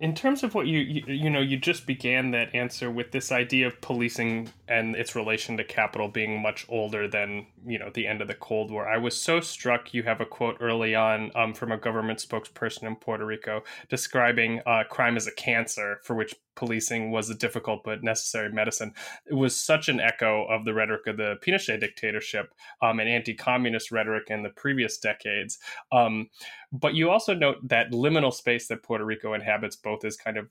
[0.00, 3.32] in terms of what you, you, you know you just began that answer with this
[3.32, 8.06] idea of policing and its relation to capital being much older than you know the
[8.06, 11.30] end of the cold war i was so struck you have a quote early on
[11.34, 16.16] um, from a government spokesperson in puerto rico describing uh, crime as a cancer for
[16.16, 18.92] which policing was a difficult but necessary medicine.
[19.26, 22.52] It was such an echo of the rhetoric of the Pinochet dictatorship
[22.82, 25.58] um, and anti communist rhetoric in the previous decades.
[25.92, 26.28] Um,
[26.72, 30.48] but you also note that liminal space that Puerto Rico inhabits both as kind of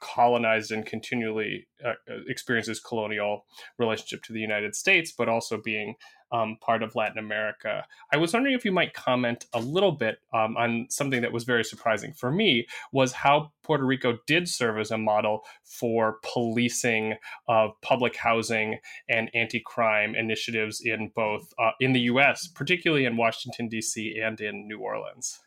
[0.00, 1.92] colonized and continually uh,
[2.28, 3.44] experiences colonial
[3.78, 5.94] relationship to the United States, but also being
[6.32, 7.84] um, part of Latin America.
[8.12, 11.44] I was wondering if you might comment a little bit um, on something that was
[11.44, 17.14] very surprising for me was how Puerto Rico did serve as a model for policing
[17.48, 23.68] of public housing and anti-crime initiatives in both uh, in the U.S., particularly in Washington
[23.68, 24.20] D.C.
[24.20, 25.40] and in New Orleans.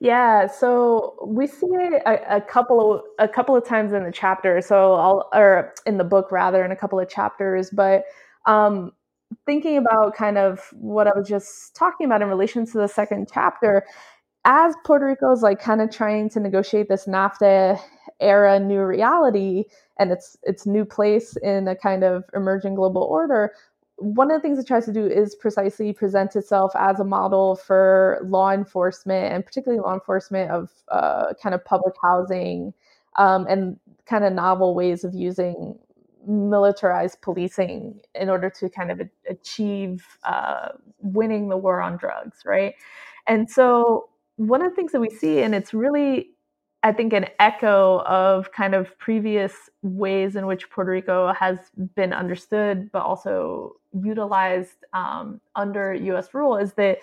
[0.00, 4.12] Yeah, so we see it a, a, couple of a couple of times in the
[4.12, 4.60] chapter.
[4.60, 8.04] So I'll or in the book rather in a couple of chapters, but
[8.46, 8.92] um,
[9.46, 13.28] thinking about kind of what I was just talking about in relation to the second
[13.32, 13.84] chapter,
[14.44, 17.80] as Puerto Rico is like kind of trying to negotiate this NAFTA
[18.20, 19.64] era new reality
[19.98, 23.52] and its its new place in a kind of emerging global order,
[23.96, 27.56] one of the things it tries to do is precisely present itself as a model
[27.56, 32.74] for law enforcement and particularly law enforcement of uh, kind of public housing
[33.16, 35.78] um, and kind of novel ways of using
[36.26, 42.74] militarized policing in order to kind of achieve uh, winning the war on drugs, right?
[43.26, 46.30] And so one of the things that we see, and it's really
[46.84, 51.58] I think an echo of kind of previous ways in which Puerto Rico has
[51.94, 56.98] been understood, but also utilized um, under US rule, is that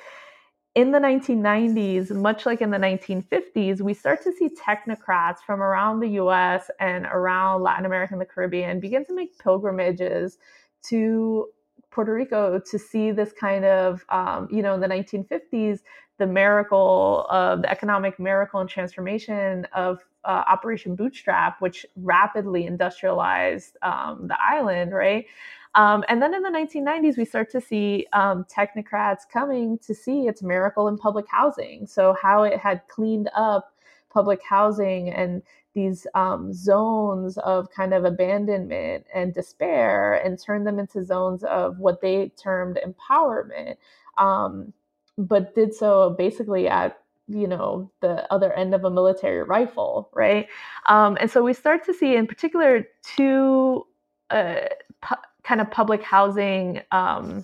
[0.73, 5.99] in the 1990s, much like in the 1950s, we start to see technocrats from around
[5.99, 10.37] the US and around Latin America and the Caribbean begin to make pilgrimages
[10.83, 11.47] to
[11.91, 15.79] Puerto Rico to see this kind of, um, you know, in the 1950s,
[16.17, 23.77] the miracle of the economic miracle and transformation of uh, Operation Bootstrap, which rapidly industrialized
[23.81, 25.25] um, the island, right?
[25.73, 30.27] Um, and then in the 1990s, we start to see um, technocrats coming to see
[30.27, 31.87] its miracle in public housing.
[31.87, 33.73] So, how it had cleaned up
[34.11, 35.41] public housing and
[35.73, 41.79] these um, zones of kind of abandonment and despair and turn them into zones of
[41.79, 43.77] what they termed empowerment.
[44.17, 44.73] Um,
[45.17, 50.47] but did so basically at you know the other end of a military rifle right
[50.87, 53.85] um, and so we start to see in particular two
[54.31, 54.61] uh,
[55.01, 57.43] pu- kind of public housing um,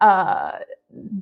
[0.00, 0.52] uh,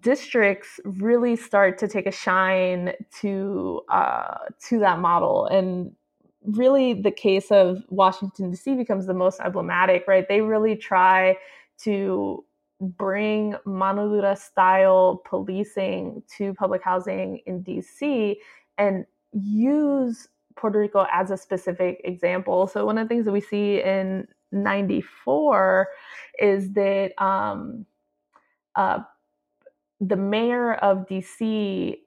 [0.01, 5.93] districts really start to take a shine to uh, to that model and
[6.45, 11.37] really the case of washington d.c becomes the most emblematic right they really try
[11.77, 12.45] to
[12.81, 18.37] bring mano dura style policing to public housing in DC
[18.77, 22.67] and use Puerto Rico as a specific example.
[22.67, 25.89] So, one of the things that we see in 94
[26.41, 27.85] is that um,
[28.77, 29.01] uh,
[30.01, 31.99] the mayor of DC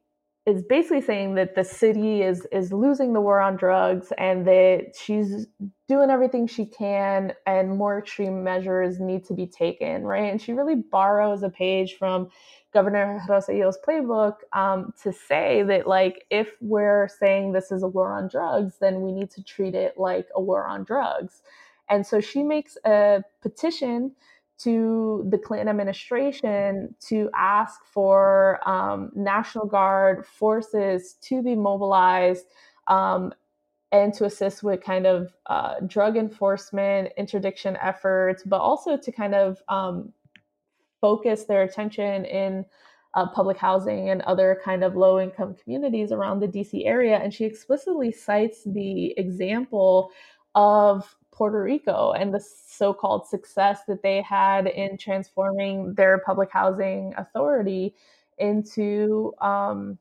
[0.48, 4.94] is basically saying that the city is is losing the war on drugs and that
[5.00, 5.46] she's
[5.88, 10.32] doing everything she can and more extreme measures need to be taken right?
[10.32, 12.30] And she really borrows a page from
[12.74, 18.14] governor Rosselló's playbook um, to say that like if we're saying this is a war
[18.14, 21.44] on drugs then we need to treat it like a war on drugs.
[21.88, 24.14] And so she makes a petition
[24.64, 32.46] to the Clinton administration to ask for um, National Guard forces to be mobilized
[32.88, 33.34] um,
[33.92, 39.36] and to assist with kind of uh, drug enforcement, interdiction efforts, but also to kind
[39.36, 40.14] of um,
[41.02, 42.66] focus their attention in
[43.16, 47.18] uh, public housing and other kind of low income communities around the DC area.
[47.18, 50.12] And she explicitly cites the example
[50.56, 56.52] of Puerto Rico and the so called success that they had in transforming their public
[56.52, 57.96] housing authority
[58.38, 59.34] into.
[59.42, 59.98] Um,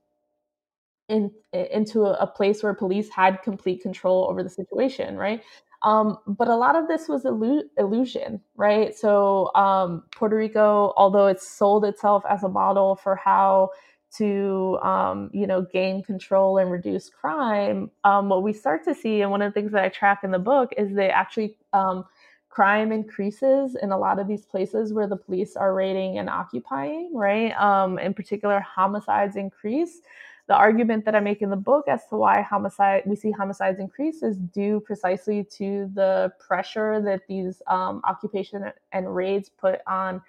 [1.09, 5.43] in, into a, place where police had complete control over the situation, right?
[5.83, 8.97] Um, but a lot of this was illu- illusion, right?
[8.97, 13.71] So um, Puerto Rico, although it sold itself as a model for how
[14.19, 19.23] to, um, you know, gain control and reduce crime, um, what we start to see,
[19.23, 22.05] and one of the things that I track in the book, is that actually um,
[22.49, 27.13] crime increases in a lot of these places where the police are raiding and occupying,
[27.15, 27.53] right?
[27.61, 30.01] Um, in particular, homicides increase
[30.49, 33.79] the argument that I make in the book as to why homicide we see homicides
[33.79, 40.21] increase is due precisely to the pressure that these um, occupation and raids put on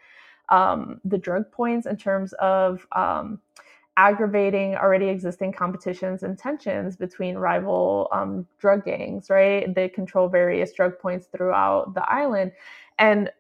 [0.52, 3.40] um, the drug points in terms of um,
[3.98, 9.30] aggravating already existing competitions and tensions between rival um, drug gangs.
[9.30, 12.52] Right, they control various drug points throughout the island,
[13.00, 13.32] and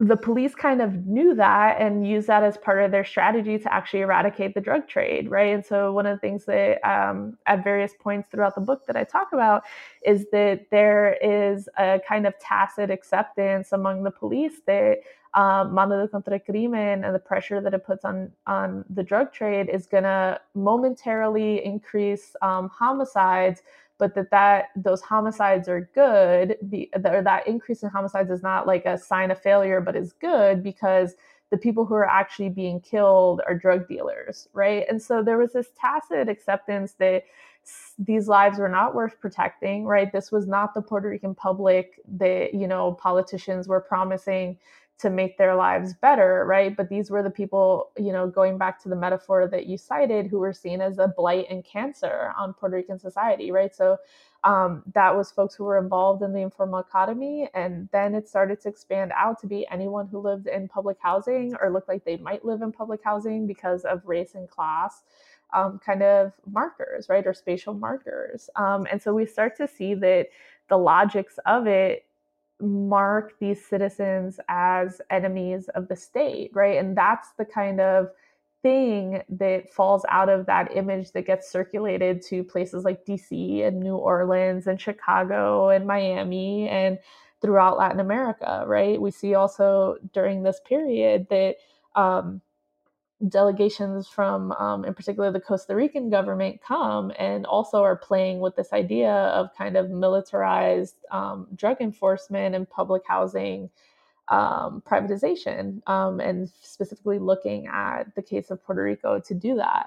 [0.00, 3.72] the police kind of knew that and used that as part of their strategy to
[3.72, 5.52] actually eradicate the drug trade, right?
[5.52, 8.96] And so, one of the things that um, at various points throughout the book that
[8.96, 9.64] I talk about
[10.06, 14.98] is that there is a kind of tacit acceptance among the police that
[15.34, 19.32] um, mano dura contra crimen and the pressure that it puts on on the drug
[19.32, 23.62] trade is going to momentarily increase um, homicides
[23.98, 28.66] but that that those homicides are good be, or that increase in homicides is not
[28.66, 31.14] like a sign of failure but is good because
[31.50, 34.84] the people who are actually being killed are drug dealers right?
[34.88, 37.24] And so there was this tacit acceptance that
[37.98, 40.12] these lives were not worth protecting right?
[40.12, 44.58] This was not the puerto rican public that you know politicians were promising
[44.98, 46.76] to make their lives better, right?
[46.76, 50.26] But these were the people, you know, going back to the metaphor that you cited,
[50.26, 53.74] who were seen as a blight and cancer on Puerto Rican society, right?
[53.74, 53.98] So
[54.42, 57.48] um, that was folks who were involved in the informal economy.
[57.54, 61.54] And then it started to expand out to be anyone who lived in public housing
[61.60, 65.02] or looked like they might live in public housing because of race and class.
[65.54, 68.50] Um, kind of markers, right, or spatial markers.
[68.54, 70.28] Um, and so we start to see that
[70.68, 72.04] the logics of it
[72.60, 76.78] mark these citizens as enemies of the state, right?
[76.78, 78.08] And that's the kind of
[78.62, 83.80] thing that falls out of that image that gets circulated to places like DC and
[83.80, 86.98] New Orleans and Chicago and Miami and
[87.40, 89.00] throughout Latin America, right?
[89.00, 91.56] We see also during this period that
[91.94, 92.40] um,
[93.26, 98.54] delegations from, um, in particular, the Costa Rican government come and also are playing with
[98.54, 103.70] this idea of kind of militarized um, drug enforcement and public housing
[104.28, 109.86] um, privatization, um, and specifically looking at the case of Puerto Rico to do that.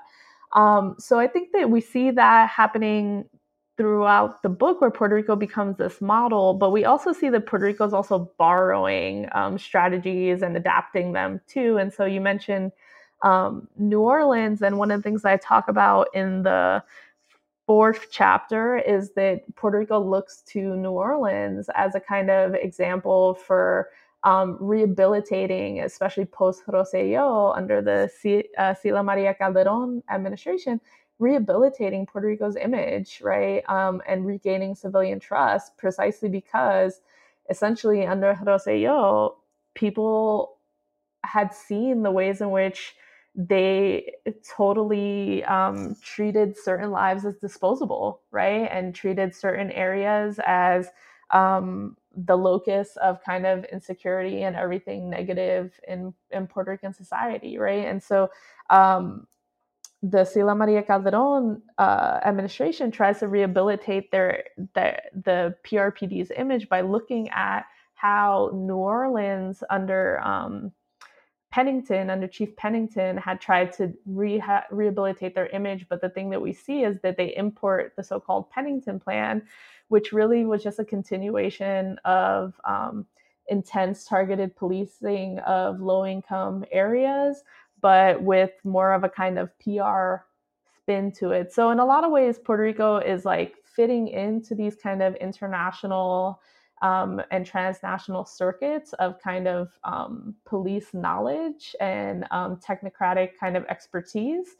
[0.53, 3.29] Um, so I think that we see that happening
[3.77, 7.65] throughout the book where Puerto Rico becomes this model, but we also see that Puerto
[7.65, 11.77] Rico is also borrowing um, strategies and adapting them too.
[11.77, 12.73] And so you mentioned
[13.23, 14.61] um, New Orleans.
[14.61, 16.83] And one of the things I talk about in the
[17.67, 23.35] fourth chapter is that Puerto Rico looks to New Orleans as a kind of example
[23.35, 23.89] for
[24.23, 30.79] um, rehabilitating, especially post Rosselló under the C- uh, Sila María Calderón administration,
[31.19, 37.01] rehabilitating Puerto Rico's image, right, um, and regaining civilian trust, precisely because
[37.49, 39.35] essentially under Rosselló,
[39.75, 40.57] people
[41.23, 42.95] had seen the ways in which
[43.35, 44.13] they
[44.55, 48.67] totally um, treated certain lives as disposable, right?
[48.71, 50.89] And treated certain areas as
[51.31, 57.57] um, the locus of kind of insecurity and everything negative in, in Puerto Rican society,
[57.57, 57.85] right?
[57.85, 58.29] And so
[58.69, 59.27] um,
[60.03, 66.81] the Sila María Calderón uh, administration tries to rehabilitate their, the, the PRPD's image by
[66.81, 70.73] looking at how New Orleans under um,
[71.51, 75.85] Pennington, under Chief Pennington, had tried to reha- rehabilitate their image.
[75.89, 79.43] But the thing that we see is that they import the so called Pennington Plan,
[79.89, 83.05] which really was just a continuation of um,
[83.47, 87.43] intense targeted policing of low income areas,
[87.81, 90.23] but with more of a kind of PR
[90.77, 91.51] spin to it.
[91.51, 95.15] So, in a lot of ways, Puerto Rico is like fitting into these kind of
[95.15, 96.41] international
[96.81, 103.65] um, and transnational circuits of kind of um, police knowledge and um, technocratic kind of
[103.65, 104.55] expertise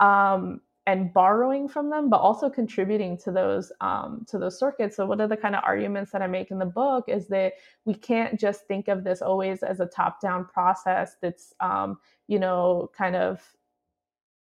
[0.00, 4.96] um, and borrowing from them but also contributing to those um, to those circuits.
[4.96, 7.54] So one of the kind of arguments that i make in the book is that
[7.84, 11.98] we can't just think of this always as a top down process that's um,
[12.28, 13.42] you know kind of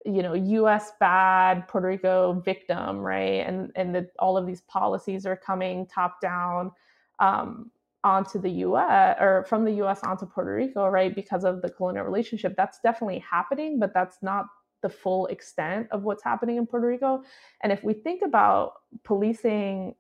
[0.06, 0.36] you know
[0.68, 3.48] us bad puerto rico victim right?
[3.48, 6.72] And and that all of these policies are coming top down
[7.20, 7.72] um,
[8.04, 12.06] onto the US or from the US onto Puerto Rico, right, because of the colonial
[12.06, 12.56] relationship.
[12.56, 14.46] That's definitely happening, but that's not
[14.82, 17.24] the full extent of what's happening in Puerto Rico.
[17.64, 19.96] And if we think about policing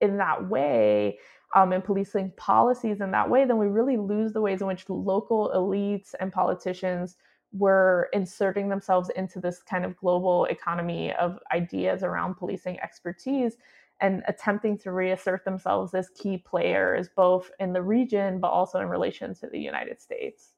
[0.00, 1.18] in that way,
[1.54, 4.88] um, and policing policies in that way, then we really lose the ways in which
[4.88, 7.16] local elites and politicians
[7.52, 13.56] were inserting themselves into this kind of global economy of ideas around policing expertise
[14.00, 18.88] and attempting to reassert themselves as key players both in the region but also in
[18.88, 20.52] relation to the United States.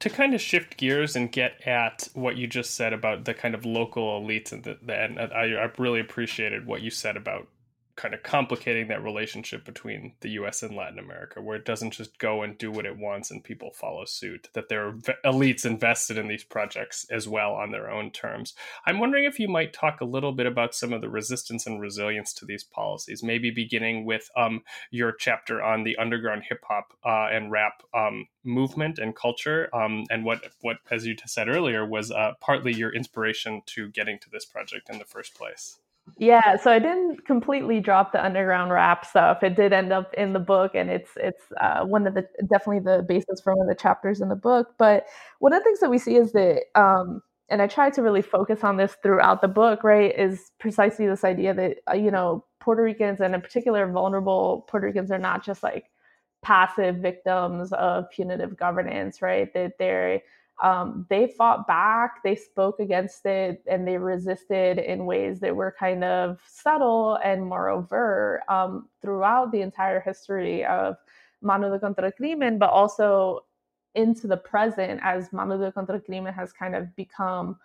[0.00, 3.54] To kind of shift gears and get at what you just said about the kind
[3.54, 7.48] of local elites and I, I really appreciated what you said about
[7.96, 12.18] kind of complicating that relationship between the US and Latin America, where it doesn't just
[12.18, 14.92] go and do what it wants and people follow suit, that there are
[15.24, 18.54] elites invested in these projects as well on their own terms.
[18.86, 21.80] I'm wondering if you might talk a little bit about some of the resistance and
[21.80, 26.92] resilience to these policies, maybe beginning with um, your chapter on the underground hip hop
[27.04, 31.84] uh, and rap um, movement and culture, um, and what, what, as you said earlier,
[31.84, 35.78] was uh, partly your inspiration to getting to this project in the first place.
[36.18, 39.42] Yeah, so I didn't completely drop the underground rap stuff.
[39.42, 42.78] It did end up in the book, and it's it's uh, one of the definitely
[42.80, 44.74] the basis for one of the chapters in the book.
[44.78, 45.06] But
[45.40, 48.22] one of the things that we see is that, um, and I try to really
[48.22, 50.16] focus on this throughout the book, right?
[50.18, 54.86] Is precisely this idea that uh, you know Puerto Ricans and in particular vulnerable Puerto
[54.86, 55.90] Ricans are not just like
[56.42, 59.52] passive victims of punitive governance, right?
[59.54, 60.22] That they're
[60.62, 65.74] um, they fought back, they spoke against it, and they resisted in ways that were
[65.78, 70.96] kind of subtle and more overt um, throughout the entire history of
[71.42, 73.44] Mano Dura contra Crimen, but also
[73.94, 77.58] into the present as Mano Dura contra Crimen has kind of become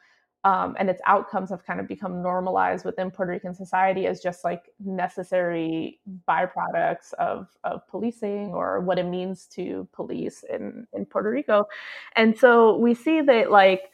[0.43, 4.43] um, and its outcomes have kind of become normalized within Puerto Rican society as just
[4.43, 11.29] like necessary byproducts of, of policing or what it means to police in, in Puerto
[11.29, 11.65] Rico.
[12.15, 13.91] And so we see that like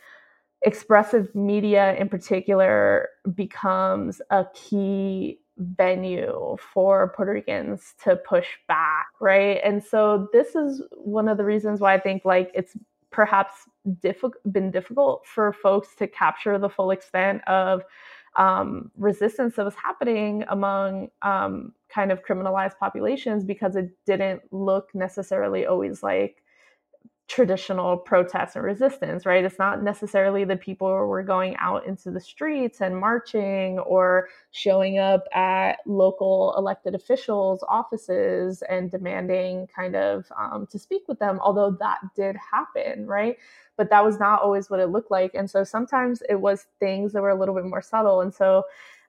[0.63, 9.59] expressive media in particular becomes a key venue for Puerto Ricans to push back, right?
[9.63, 12.73] And so this is one of the reasons why I think like it's
[13.17, 13.67] perhaps
[14.51, 17.81] been difficult for folks to capture the full extent of
[18.35, 24.93] um, resistance that was happening among um, kind of criminalized populations because it didn't look
[24.93, 26.43] necessarily always like
[27.27, 29.43] traditional protests and resistance, right?
[29.43, 34.97] It's not necessarily the people were going out into the streets and marching or showing
[34.97, 41.39] up at local elected officials' offices and demanding kind of um, to speak with them,
[41.43, 43.35] although that did happen, right?
[43.75, 45.31] But that was not always what it looked like.
[45.33, 48.21] And so sometimes it was things that were a little bit more subtle.
[48.21, 48.63] And so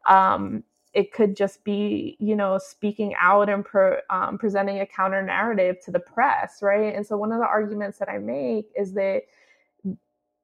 [0.06, 0.64] um,
[0.98, 3.64] it could just be you know speaking out and
[4.10, 6.92] um, presenting a counter narrative to the press right?
[6.94, 9.22] And so one of the arguments that i make is that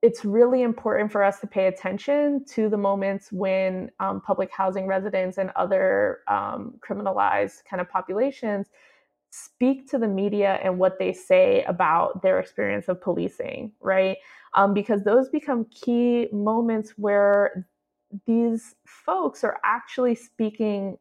[0.00, 4.86] it's really important for us to pay attention to the moments when um, public housing
[4.86, 8.68] residents and other um, criminalized kind of populations
[9.30, 14.18] speak to the media and what they say about their experience of policing right?
[14.54, 17.66] Um, because those become key moments where
[18.26, 20.98] these folks are actually speaking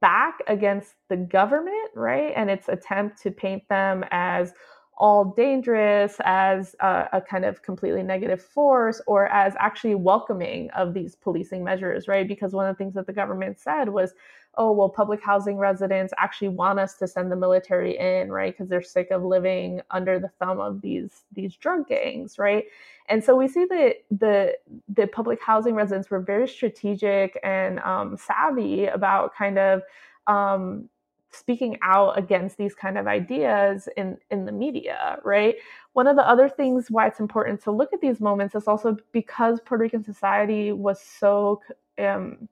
[0.00, 2.32] back against the government, right?
[2.36, 4.52] And its attempt to paint them as
[4.98, 10.94] all dangerous, as a, a, kind of completely negative force, or as actually welcoming of
[10.94, 12.26] these policing measures, right?
[12.26, 14.14] Because one of the things that the government said was,
[14.56, 18.54] oh, well, public housing residents actually want us to send the military in, right?
[18.54, 22.64] Because they're sick of living under the thumb of these these drug gangs, right?
[23.08, 24.54] And so we see that the
[24.88, 29.82] the public housing residents were very strategic and um, savvy about kind of
[30.26, 30.88] um,
[31.36, 35.54] speaking out against these kind of ideas in in the media, right?
[35.92, 38.96] One of the other things why it's important to look at these moments is also
[39.12, 41.60] because Puerto Rican society was so
[41.98, 42.48] um,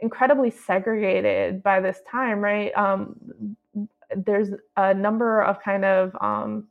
[0.00, 2.74] incredibly segregated by this time, right?
[2.76, 3.56] Um,
[4.16, 6.68] there's a number of kind of um,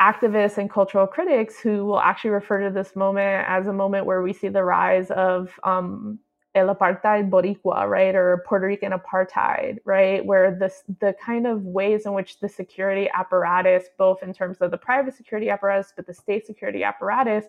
[0.00, 4.22] activists and cultural critics who will actually refer to this moment as a moment where
[4.22, 6.18] we see the rise of um,
[6.56, 12.06] el apartheid boricua, right, or Puerto Rican apartheid, right, where this the kind of ways
[12.06, 16.14] in which the security apparatus, both in terms of the private security apparatus, but the
[16.14, 17.44] state security apparatus,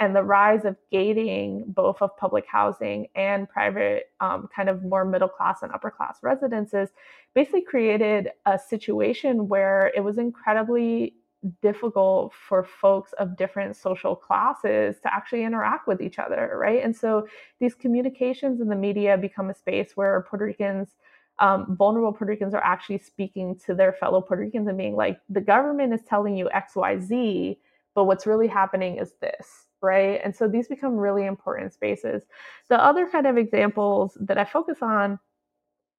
[0.00, 5.04] and the rise of gating both of public housing and private um, kind of more
[5.04, 6.90] middle class and upper class residences
[7.34, 11.14] basically created a situation where it was incredibly
[11.62, 16.94] difficult for folks of different social classes to actually interact with each other right and
[16.96, 17.26] so
[17.60, 20.96] these communications in the media become a space where puerto ricans
[21.40, 25.20] um, vulnerable Puerto Ricans are actually speaking to their fellow Puerto Ricans and being like,
[25.28, 27.58] the government is telling you X, Y, Z,
[27.94, 30.20] but what's really happening is this, right?
[30.24, 32.24] And so these become really important spaces.
[32.68, 35.18] The other kind of examples that I focus on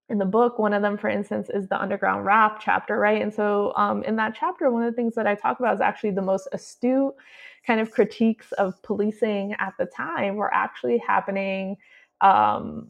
[0.09, 3.33] in the book one of them for instance is the underground rap chapter right and
[3.33, 6.11] so um, in that chapter one of the things that i talk about is actually
[6.11, 7.13] the most astute
[7.65, 11.75] kind of critiques of policing at the time were actually happening
[12.21, 12.89] um,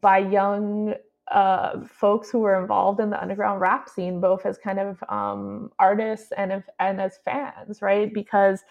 [0.00, 0.94] by young
[1.30, 5.70] uh, folks who were involved in the underground rap scene both as kind of um,
[5.78, 8.62] artists and, and as fans right because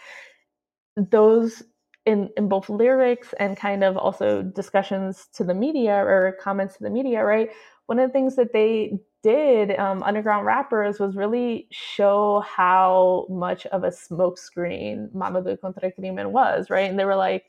[0.95, 1.63] those
[2.07, 6.83] in, in both lyrics and kind of also discussions to the media or comments to
[6.83, 7.49] the media, right?
[7.87, 13.65] One of the things that they did, um, Underground Rappers, was really show how much
[13.67, 16.89] of a smokescreen Dura contra Crimen was, right?
[16.89, 17.45] And they were like,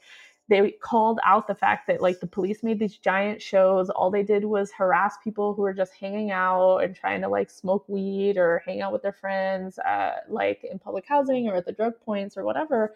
[0.48, 3.90] they called out the fact that like the police made these giant shows.
[3.90, 7.50] All they did was harass people who were just hanging out and trying to like
[7.50, 11.66] smoke weed or hang out with their friends, at, like in public housing or at
[11.66, 12.94] the drug points or whatever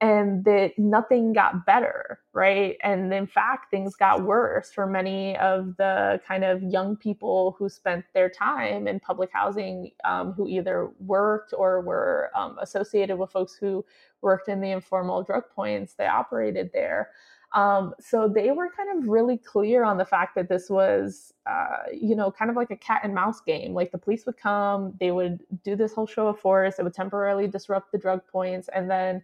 [0.00, 2.76] and that nothing got better, right?
[2.84, 7.68] And in fact, things got worse for many of the kind of young people who
[7.68, 13.32] spent their time in public housing, um, who either worked or were um, associated with
[13.32, 13.84] folks who
[14.20, 17.10] worked in the informal drug points they operated there.
[17.52, 21.84] Um, so they were kind of really clear on the fact that this was, uh,
[21.92, 23.72] you know, kind of like a cat and mouse game.
[23.72, 26.94] Like the police would come, they would do this whole show of force, it would
[26.94, 29.22] temporarily disrupt the drug points, and then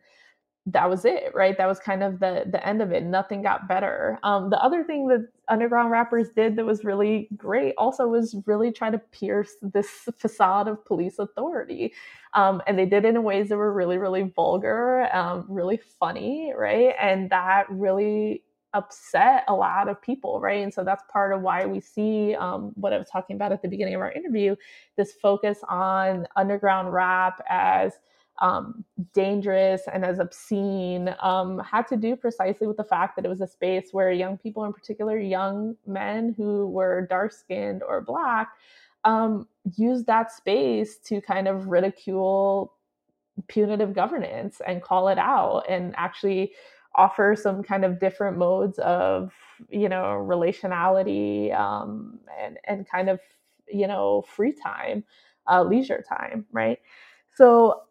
[0.66, 1.58] that was it right?
[1.58, 3.02] That was kind of the the end of it.
[3.04, 4.18] Nothing got better.
[4.22, 8.72] Um, the other thing that underground rappers did that was really great also was really
[8.72, 11.92] try to pierce this facade of police authority.
[12.32, 16.52] Um, and they did it in ways that were really really vulgar um, really funny
[16.56, 16.94] right?
[17.00, 18.42] And that really
[18.72, 20.62] upset a lot of people right?
[20.62, 23.62] And so that's part of why we see um, what i was talking about at
[23.62, 24.56] the beginning of our interview
[24.96, 27.92] this focus on underground rap as
[28.40, 33.28] um, dangerous and as obscene um, had to do precisely with the fact that it
[33.28, 38.00] was a space where young people, in particular young men who were dark skinned or
[38.00, 38.48] black,
[39.04, 42.72] um, used that space to kind of ridicule
[43.48, 46.52] punitive governance and call it out and actually
[46.94, 49.32] offer some kind of different modes of
[49.68, 53.20] you know relationality um, and and kind of
[53.68, 55.04] you know free time
[55.50, 56.78] uh, leisure time right?
[57.34, 57.82] So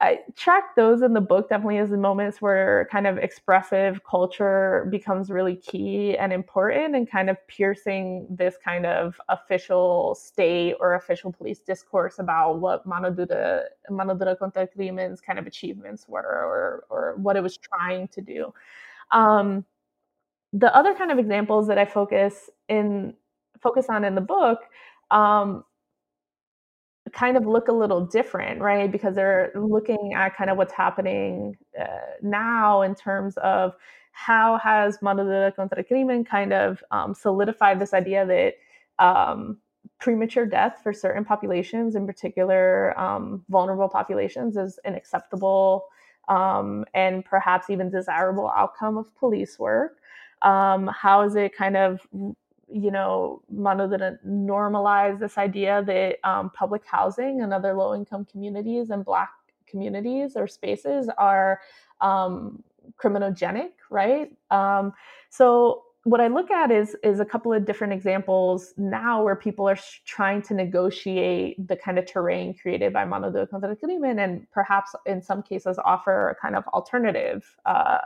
[0.00, 4.88] I track those in the book definitely as the moments where kind of expressive culture
[4.90, 10.94] becomes really key and important and kind of piercing this kind of official state or
[10.94, 16.20] official police discourse about what Mano Dura, Mano Dura contra Crimen's kind of achievements were
[16.22, 18.52] or, or what it was trying to do.
[19.10, 19.64] Um,
[20.52, 23.14] the other kind of examples that I focus in
[23.60, 24.60] focus on in the book
[25.10, 25.64] um,
[27.12, 28.90] kind of look a little different, right?
[28.90, 31.86] Because they're looking at kind of what's happening uh,
[32.22, 33.74] now in terms of
[34.12, 39.58] how has Dura contra Crimen kind of um, solidified this idea that um,
[39.98, 45.86] premature death for certain populations, in particular um, vulnerable populations, is an acceptable
[46.28, 49.98] um, and perhaps even desirable outcome of police work.
[50.42, 52.00] Um, how is it kind of
[52.72, 58.24] you know, Mano didn't normalize this idea that um, public housing and other low income
[58.24, 59.30] communities and Black
[59.66, 61.60] communities or spaces are
[62.00, 62.62] um,
[63.02, 64.30] criminogenic, right?
[64.50, 64.92] Um,
[65.30, 69.68] so what I look at is is a couple of different examples now where people
[69.68, 74.94] are sh- trying to negotiate the kind of terrain created by Mano contra and perhaps
[75.06, 77.98] in some cases offer a kind of alternative uh,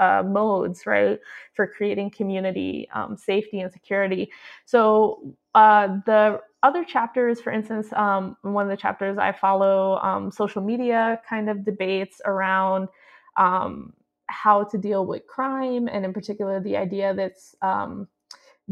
[0.00, 1.18] uh, modes, right,
[1.54, 4.30] for creating community um, safety and security.
[4.64, 10.30] So uh, the other chapters, for instance, um, one of the chapters I follow um,
[10.30, 12.88] social media kind of debates around
[13.36, 13.92] um,
[14.26, 18.08] how to deal with crime, and in particular, the idea that um,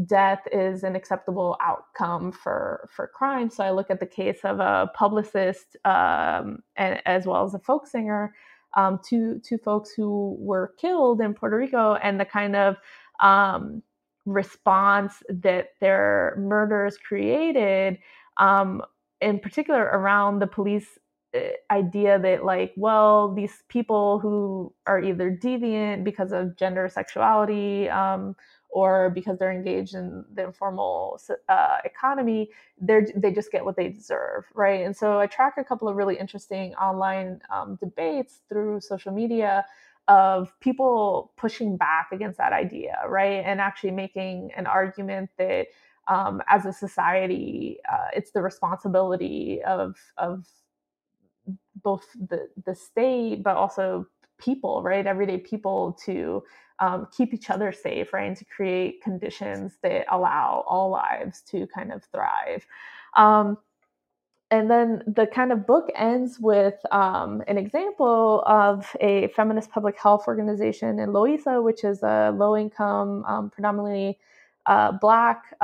[0.05, 3.49] death is an acceptable outcome for for crime.
[3.49, 7.59] So I look at the case of a publicist um, and as well as a
[7.59, 8.33] folk singer,
[8.75, 12.77] um, two two folks who were killed in Puerto Rico, and the kind of
[13.21, 13.81] um,
[14.25, 17.97] response that their murders created,
[18.37, 18.81] um,
[19.21, 20.97] in particular around the police
[21.31, 27.87] Eh, idea that like well these people who are either deviant because of gender sexuality
[27.87, 28.35] um,
[28.69, 32.49] or because they're engaged in the informal uh, economy
[32.79, 34.85] they they just get what they deserve right?
[34.85, 39.65] And so i track a couple of really interesting online um, debates through social media
[40.07, 43.43] of people pushing back against that idea right?
[43.45, 45.67] And actually making an argument that
[46.09, 50.45] um, as a society, uh, it's the responsibility of of
[51.83, 54.07] both the the state, but also
[54.39, 55.05] people, right?
[55.05, 56.43] Everyday people to
[56.79, 58.27] um, keep each other safe, right?
[58.27, 62.65] And to create conditions that allow all lives to kind of thrive.
[63.15, 63.57] Um,
[64.51, 69.99] and then the kind of book ends with um, an example of a feminist public
[69.99, 74.17] health organization in Loíza, which is a low income, um, predominantly
[74.65, 75.63] uh, black uh,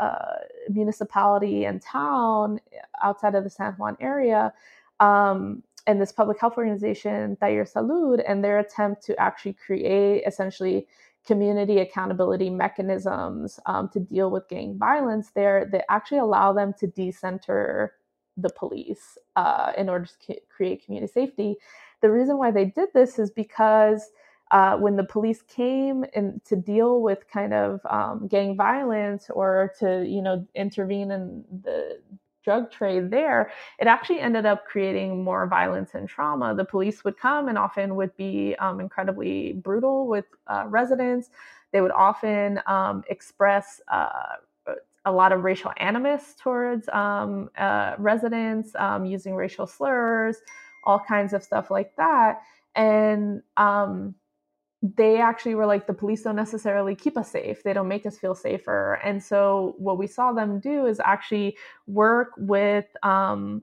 [0.00, 0.36] uh,
[0.68, 2.60] municipality and town
[3.02, 4.52] outside of the San Juan area.
[5.00, 10.86] Um, and this public health organization, Taller Salud, and their attempt to actually create essentially
[11.26, 16.86] community accountability mechanisms um, to deal with gang violence there that actually allow them to
[16.86, 17.94] decenter
[18.36, 21.56] the police uh, in order to create community safety.
[22.02, 24.10] The reason why they did this is because
[24.50, 29.72] uh, when the police came in to deal with kind of um, gang violence or
[29.80, 31.98] to you know intervene in the
[32.44, 36.54] drug trade there, it actually ended up creating more violence and trauma.
[36.54, 41.30] The police would come and often would be um, incredibly brutal with uh, residents.
[41.72, 44.36] They would often um, express uh,
[45.04, 50.38] a lot of racial animus towards um, uh, residents, um, using racial slurs,
[50.84, 52.40] all kinds of stuff like that.
[52.74, 54.14] And um,
[54.84, 57.62] they actually were like, the police don't necessarily keep us safe.
[57.62, 59.00] They don't make us feel safer.
[59.02, 61.56] And so what we saw them do is actually
[61.86, 63.62] work with um,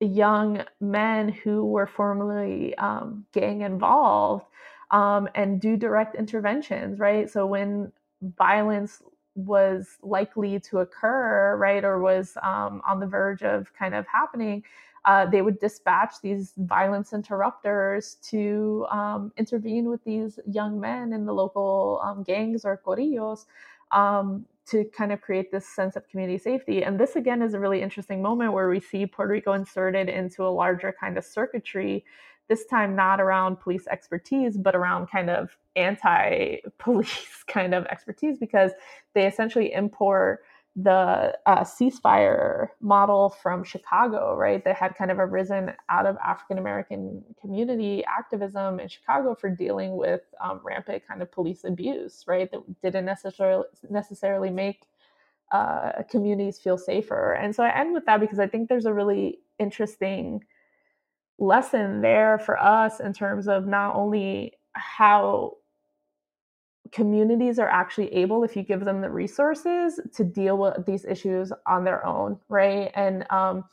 [0.00, 4.46] young men who were formerly um, gang involved
[4.90, 7.28] um, and do direct interventions, right?
[7.28, 9.02] So when violence
[9.34, 14.62] was likely to occur, right, or was um, on the verge of kind of happening,
[15.04, 21.24] uh, they would dispatch these violence interrupters to um, intervene with these young men in
[21.24, 23.46] the local um, gangs or corrillos
[23.92, 26.84] um, to kind of create this sense of community safety.
[26.84, 30.44] And this, again, is a really interesting moment where we see Puerto Rico inserted into
[30.44, 32.04] a larger kind of circuitry
[32.48, 38.38] this time not around police expertise, but around kind of anti police kind of expertise
[38.38, 38.72] because
[39.14, 40.40] they essentially import
[40.76, 44.64] the uh, ceasefire model from Chicago, right?
[44.64, 49.96] That had kind of arisen out of African American community activism in Chicago for dealing
[49.96, 52.50] with um, rampant kind of police abuse, right?
[52.50, 54.86] That didn't necessarily necessarily make
[55.52, 57.32] uh, communities feel safer.
[57.32, 60.44] And so I end with that because I think there's a really interesting
[61.38, 65.56] lesson there for us in terms of not only how
[66.92, 71.52] communities are actually able if you give them the resources to deal with these issues
[71.66, 72.90] on their own right?
[72.94, 73.64] And um,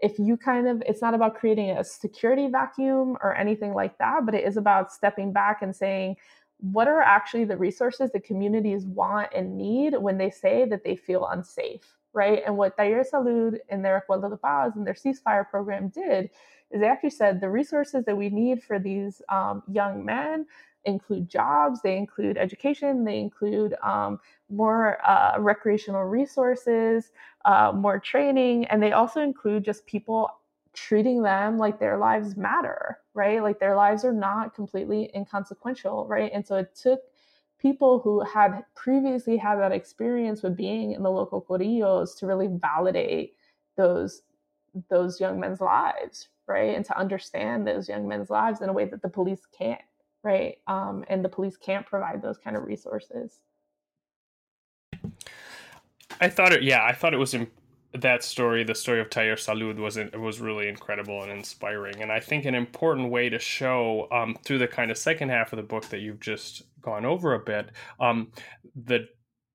[0.00, 4.26] if you kind of it's not about creating a security vacuum or anything like that
[4.26, 6.16] but it is about stepping back and saying
[6.58, 10.96] what are actually the resources that communities want and need when they say that they
[10.96, 12.42] feel unsafe right?
[12.44, 16.30] And what Taller Salud and their Acuerdo de Paz and their ceasefire program did
[16.70, 20.46] is they actually said the resources that we need for these um, young men
[20.84, 24.18] include jobs, they include education, they include um,
[24.50, 27.12] more uh, recreational resources,
[27.44, 30.30] uh, more training, and they also include just people
[30.72, 33.42] treating them like their lives matter, right?
[33.42, 36.30] Like their lives are not completely inconsequential, right?
[36.32, 37.00] And so it took
[37.62, 42.48] people who had previously had that experience with being in the local corrillos to really
[42.48, 43.34] validate
[43.76, 44.22] those
[44.90, 48.86] those young men's lives right and to understand those young men's lives in a way
[48.86, 49.80] that the police can't
[50.22, 53.40] right um, and the police can't provide those kind of resources.
[56.20, 57.48] I thought it yeah i thought it was in
[57.94, 62.10] that story the story of Taller Salud was in, was really incredible and inspiring and
[62.12, 65.56] i think an important way to show um, through the kind of second half of
[65.56, 67.70] the book that you've just gone over a bit
[68.00, 68.30] um,
[68.84, 69.06] the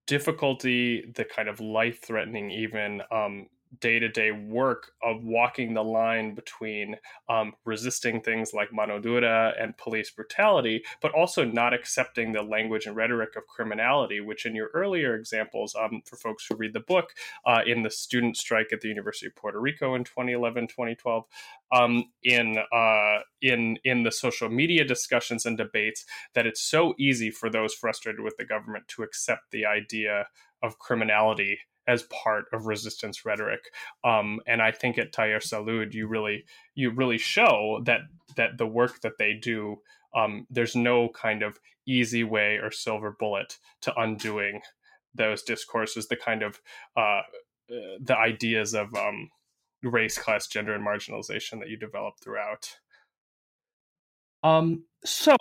[0.05, 3.47] difficulty the kind of life threatening even um,
[3.79, 6.95] day to day work of walking the line between
[7.29, 12.85] um, resisting things like mano dura and police brutality, but also not accepting the language
[12.85, 16.79] and rhetoric of criminality, which in your earlier examples, um, for folks who read the
[16.79, 17.13] book,
[17.45, 21.25] uh, in the student strike at the University of Puerto Rico in 2011, 2012,
[21.71, 27.29] um, in uh, in in the social media discussions and debates, that it's so easy
[27.29, 30.27] for those frustrated with the government to accept the idea
[30.63, 33.61] of criminality as part of resistance rhetoric.
[34.03, 38.01] Um, and I think at Taller Salud, you really you really show that
[38.35, 39.77] that the work that they do,
[40.15, 44.61] um, there's no kind of easy way or silver bullet to undoing
[45.15, 46.07] those discourses.
[46.07, 46.61] The kind of
[46.95, 47.21] uh,
[47.69, 49.29] the ideas of um,
[49.83, 52.77] race, class, gender, and marginalization that you develop throughout.
[54.43, 55.35] Um, so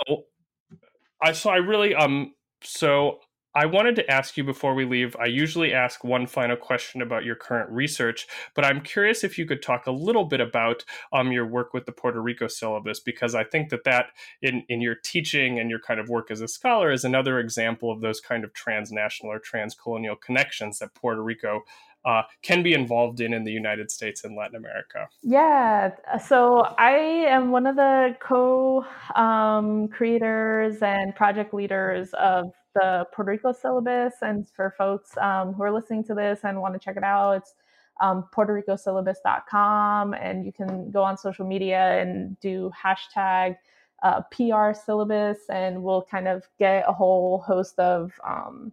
[1.22, 3.18] I so I really um so
[3.56, 5.16] I wanted to ask you before we leave.
[5.18, 9.46] I usually ask one final question about your current research, but I'm curious if you
[9.46, 13.34] could talk a little bit about um, your work with the Puerto Rico syllabus, because
[13.34, 14.08] I think that that
[14.42, 17.90] in, in your teaching and your kind of work as a scholar is another example
[17.90, 21.62] of those kind of transnational or transcolonial connections that Puerto Rico
[22.04, 25.08] uh, can be involved in in the United States and Latin America?
[25.22, 25.90] Yeah,
[26.24, 28.84] so I am one of the co
[29.14, 34.14] um, creators and project leaders of the Puerto Rico syllabus.
[34.22, 37.32] And for folks um, who are listening to this and want to check it out,
[37.32, 37.54] it's
[38.00, 40.14] um, PuertoRicosyllabus.com.
[40.14, 43.56] And you can go on social media and do hashtag
[44.02, 48.72] uh, PR syllabus, and we'll kind of get a whole host of um,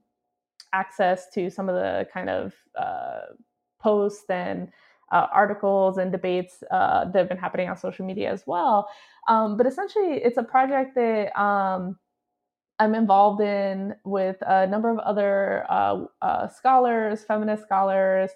[0.74, 3.22] access to some of the kind of uh,
[3.80, 4.70] posts and
[5.12, 8.90] uh, articles and debates uh, that have been happening on social media as well.
[9.28, 11.98] Um, but essentially, it's a project that um,
[12.80, 18.32] I'm involved in with a number of other uh, uh, scholars, feminist scholars,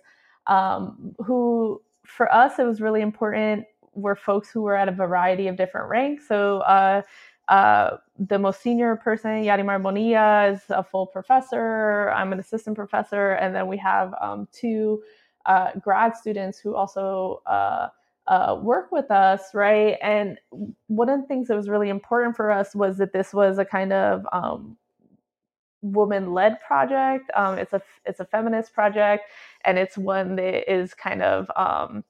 [0.46, 5.48] um, who, for us, it was really important were folks who were at a variety
[5.48, 6.28] of different ranks.
[6.28, 7.02] So uh,
[7.48, 12.12] uh, the most senior person, Yarimar Bonilla, is a full professor.
[12.12, 15.02] I'm an assistant professor, and then we have um, two
[15.48, 17.42] uh, grad students who also
[18.28, 19.98] uh, work with us, right?
[20.02, 20.40] And
[20.88, 23.66] one of the things that was really important for us was that this was a
[23.66, 24.78] kind of um,
[25.82, 27.32] woman-led project.
[27.36, 29.24] Um, it's a it's a feminist project,
[29.64, 32.04] and it's one that is kind of um,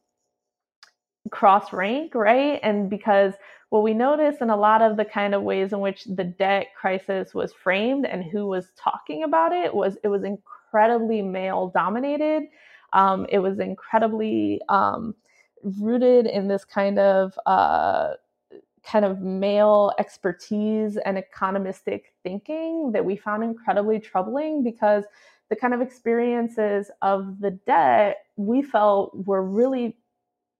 [1.30, 2.59] cross rank, right?
[2.63, 3.34] And because
[3.70, 6.68] what we noticed in a lot of the kind of ways in which the debt
[6.80, 12.43] crisis was framed and who was talking about it was it was incredibly male dominated.
[12.93, 15.13] Um, it was incredibly um,
[15.80, 18.13] rooted in this kind of uh,
[18.84, 25.03] kind of male expertise and economistic thinking that we found incredibly troubling because
[25.49, 29.97] the kind of experiences of the debt we felt were really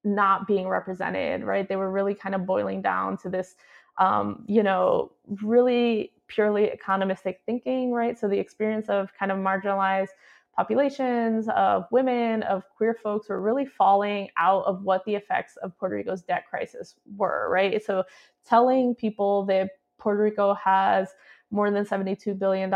[0.04, 1.68] not being represented, right?
[1.68, 3.56] They were really kind of boiling down to this,
[3.98, 8.18] um, you know, really purely economistic thinking, right?
[8.18, 10.10] So the experience of kind of marginalized
[10.58, 15.78] populations, of women, of queer folks were really falling out of what the effects of
[15.78, 17.84] Puerto Rico's debt crisis were, right?
[17.84, 18.04] So
[18.46, 21.10] telling people that Puerto Rico has
[21.52, 22.74] more than $72 billion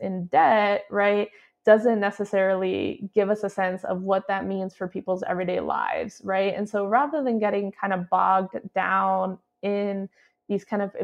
[0.00, 1.28] in debt, right?
[1.64, 6.54] doesn't necessarily give us a sense of what that means for people's everyday lives, right?
[6.54, 10.08] And so rather than getting kind of bogged down in
[10.48, 10.94] these kind of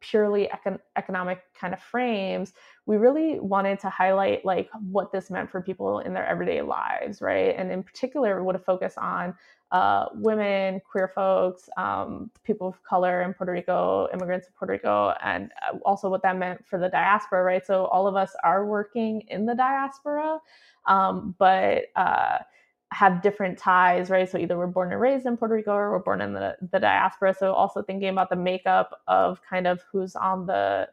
[0.00, 2.52] purely econ- economic kind of frames
[2.86, 7.22] we really wanted to highlight like what this meant for people in their everyday lives
[7.22, 9.34] right and in particular we would focus on
[9.72, 15.14] uh, women, queer folks, um, people of color in Puerto Rico, immigrants in Puerto Rico,
[15.22, 17.64] and uh, also what that meant for the diaspora, right?
[17.64, 20.40] So all of us are working in the diaspora,
[20.86, 22.38] um, but uh,
[22.92, 24.28] have different ties, right?
[24.28, 26.80] So either we're born and raised in Puerto Rico or we're born in the, the
[26.80, 27.34] diaspora.
[27.34, 30.88] So also thinking about the makeup of kind of who's on the,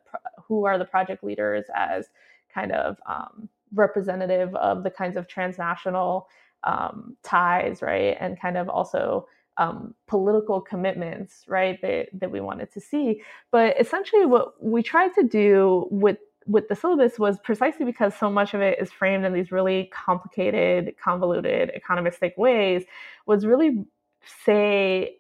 [0.48, 2.10] who are the project leaders as
[2.54, 6.28] kind of um, representative of the kinds of transnational
[6.64, 8.16] um, ties, right?
[8.20, 9.28] And kind of also
[9.58, 11.82] um, political commitments, right?
[11.82, 13.24] That, that we wanted to see.
[13.52, 16.18] But essentially, what we tried to do with
[16.48, 19.90] with the syllabus was precisely because so much of it is framed in these really
[19.94, 22.84] complicated, convoluted, economistic ways,
[23.26, 23.86] was really
[24.46, 25.18] say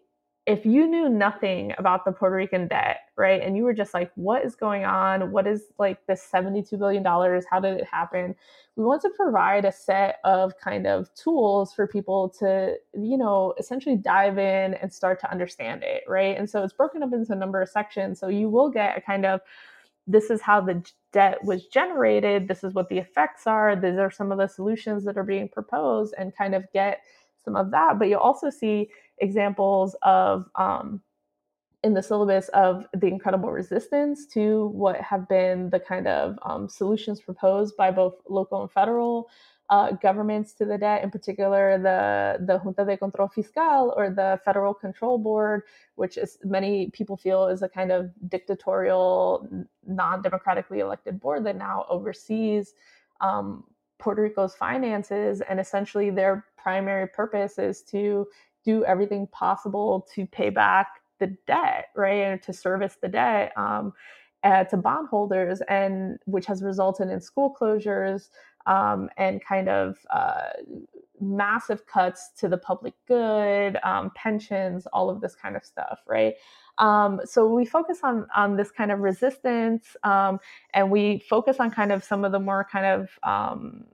[0.48, 4.10] if you knew nothing about the Puerto Rican debt, right, and you were just like,
[4.16, 5.30] what is going on?
[5.32, 7.04] What is like this $72 billion?
[7.04, 8.34] How did it happen?
[8.78, 13.56] We want to provide a set of kind of tools for people to, you know,
[13.60, 16.38] essentially dive in and start to understand it, right?
[16.38, 18.18] And so it's broken up into a number of sections.
[18.18, 19.42] So you will get a kind of
[20.08, 24.10] this is how the debt was generated, this is what the effects are, these are
[24.10, 27.02] some of the solutions that are being proposed, and kind of get
[27.44, 28.00] some of that.
[28.00, 28.90] But you'll also see
[29.20, 31.02] examples of um,
[31.84, 36.68] in the syllabus of the incredible resistance to what have been the kind of um,
[36.68, 39.30] solutions proposed by both local and federal
[39.70, 44.40] uh, governments to the debt, in particular the the Junta de Control Fiscal or the
[44.46, 45.64] Federal Control Board,
[45.96, 49.48] which is many people feel is a kind of dictatorial,
[49.86, 52.76] non-democratically elected board that now oversees
[53.20, 53.64] um,
[54.00, 58.28] Puerto Rico's finances, and essentially their primary purpose is to
[58.64, 63.92] do everything possible to pay back the debt, right, and to service the debt um,
[64.44, 68.30] uh, to bondholders, and which has resulted in school closures
[68.68, 70.50] um, and kind of uh,
[71.20, 76.36] massive cuts to the public good, um, pensions, all of this kind of stuff, right?
[76.78, 80.40] Um, so we focus on on this kind of resistance, um,
[80.74, 83.86] and we focus on kind of some of the more kind of um,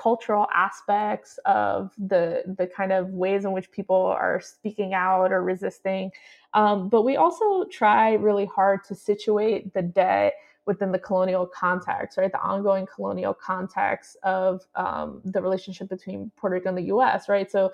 [0.00, 5.42] cultural aspects of the the kind of ways in which people are speaking out or
[5.42, 6.10] resisting.
[6.54, 10.34] Um, but we also try really hard to situate the debt
[10.70, 12.30] within the colonial context, right?
[12.30, 17.50] The ongoing colonial context of um, the relationship between Puerto Rico and the U.S., right?
[17.50, 17.72] So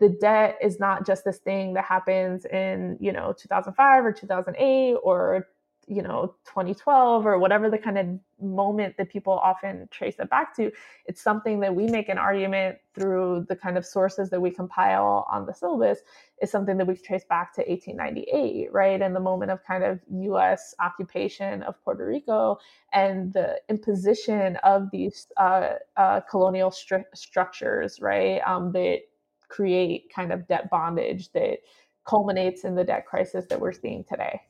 [0.00, 4.94] the debt is not just this thing that happens in you know 2005 or 2008
[5.02, 5.48] or
[5.88, 8.06] you know 2012 or whatever the kind of
[8.40, 10.70] moment that people often trace it back to
[11.06, 15.26] it's something that we make an argument through the kind of sources that we compile
[15.30, 16.00] on the syllabus
[16.42, 19.00] is something that we trace back to 1898 right?
[19.00, 22.58] And the moment of kind of us occupation of puerto rico
[22.92, 29.00] and the imposition of these uh, uh, colonial stru- structures right um, that
[29.48, 31.58] create kind of debt bondage that
[32.06, 34.40] culminates in the debt crisis that we're seeing today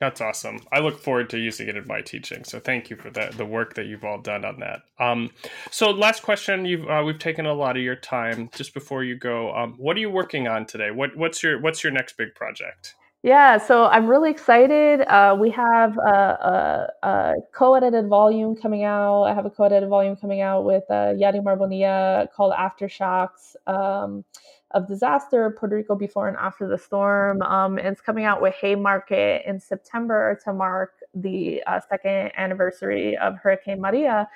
[0.00, 0.60] that's awesome.
[0.72, 2.44] I look forward to using it in my teaching.
[2.44, 4.82] So thank you for the the work that you've all done on that.
[4.98, 5.30] Um,
[5.70, 8.50] so last question, you've uh, we've taken a lot of your time.
[8.54, 10.90] Just before you go, um, what are you working on today?
[10.90, 12.94] What what's your what's your next big project?
[13.24, 15.00] Yeah, so I'm really excited.
[15.00, 19.22] Uh, we have a, a, a, co-edited volume coming out.
[19.22, 23.56] I have a co-edited volume coming out with uh, Yarimar Bonilla called Aftershocks.
[23.66, 24.26] Um,
[24.74, 27.40] of disaster, Puerto Rico before and after the storm.
[27.42, 33.36] Um, it's coming out with Haymarket in September to mark the uh, second anniversary of
[33.36, 34.28] Hurricane Maria.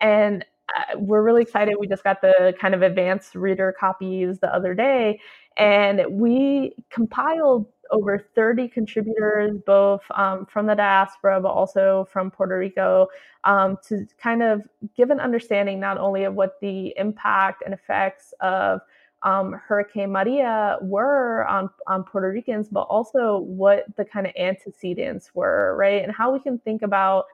[0.00, 1.76] And uh, we're really excited.
[1.78, 5.20] We just got the kind of advanced reader copies the other day,
[5.56, 12.58] and we compiled over 30 contributors, both um, from the diaspora, but also from Puerto
[12.58, 13.08] Rico,
[13.44, 14.62] um, to kind of
[14.96, 18.80] give an understanding not only of what the impact and effects of
[19.24, 25.34] um, Hurricane Maria were on, on Puerto Ricans, but also what the kind of antecedents
[25.34, 26.02] were, right?
[26.02, 27.24] And how we can think about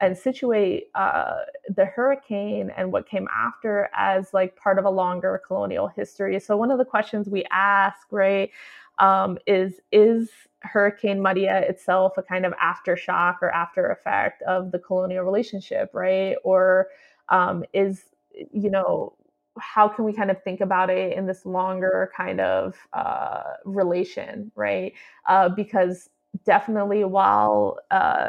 [0.00, 1.38] and situate uh,
[1.74, 6.38] the hurricane and what came after as like part of a longer colonial history.
[6.38, 8.50] So one of the questions we ask, right,
[8.98, 10.30] um, is is
[10.60, 16.36] Hurricane Maria itself a kind of aftershock or after effect of the colonial relationship, right?
[16.44, 16.88] Or
[17.28, 18.04] um, is
[18.52, 19.14] you know
[19.60, 24.50] how can we kind of think about it in this longer kind of uh, relation,
[24.54, 24.92] right?
[25.26, 26.10] Uh, because
[26.44, 28.28] definitely, while uh,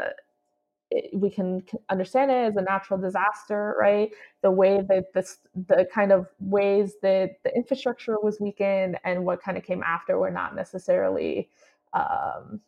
[1.12, 4.10] we can understand it as a natural disaster, right?
[4.42, 9.40] The way that this, the kind of ways that the infrastructure was weakened and what
[9.42, 11.48] kind of came after were not necessarily,
[11.92, 12.60] um,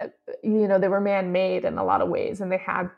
[0.00, 0.08] uh,
[0.42, 2.90] you know, they were man made in a lot of ways and they had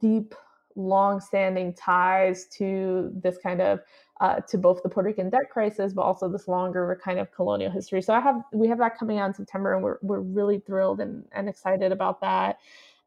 [0.00, 0.34] deep
[0.78, 3.80] long-standing ties to this kind of
[4.20, 7.70] uh, to both the Puerto Rican debt crisis, but also this longer kind of colonial
[7.70, 8.00] history.
[8.02, 11.00] So I have we have that coming out in September, and we're we're really thrilled
[11.00, 12.58] and, and excited about that.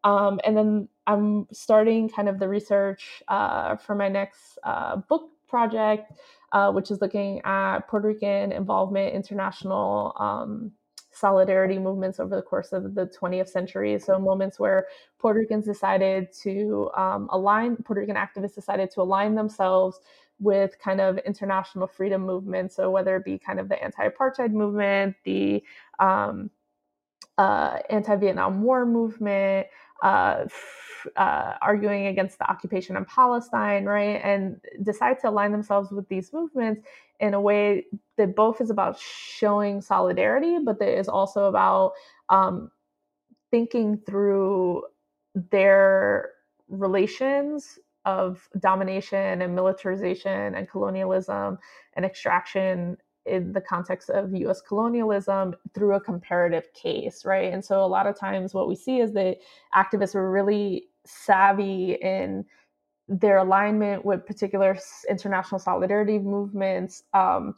[0.03, 5.29] Um, and then I'm starting kind of the research uh, for my next uh, book
[5.47, 6.13] project,
[6.53, 10.71] uh, which is looking at Puerto Rican involvement, international um,
[11.11, 13.99] solidarity movements over the course of the 20th century.
[13.99, 14.87] So moments where
[15.19, 19.99] Puerto Ricans decided to um, align, Puerto Rican activists decided to align themselves
[20.39, 22.75] with kind of international freedom movements.
[22.75, 25.63] So whether it be kind of the anti-apartheid movement, the
[25.99, 26.49] um,
[27.37, 29.67] uh, anti-Vietnam War movement,
[30.01, 30.45] uh,
[31.15, 34.21] uh, arguing against the occupation in Palestine, right?
[34.23, 36.81] And decide to align themselves with these movements
[37.19, 37.85] in a way
[38.17, 41.93] that both is about showing solidarity, but that is also about
[42.29, 42.71] um,
[43.51, 44.83] thinking through
[45.35, 46.31] their
[46.67, 51.59] relations of domination and militarization and colonialism
[51.93, 57.53] and extraction in the context of US colonialism through a comparative case, right?
[57.53, 59.37] And so a lot of times what we see is that
[59.75, 62.45] activists are really savvy in
[63.07, 64.77] their alignment with particular
[65.09, 67.55] international solidarity movements um,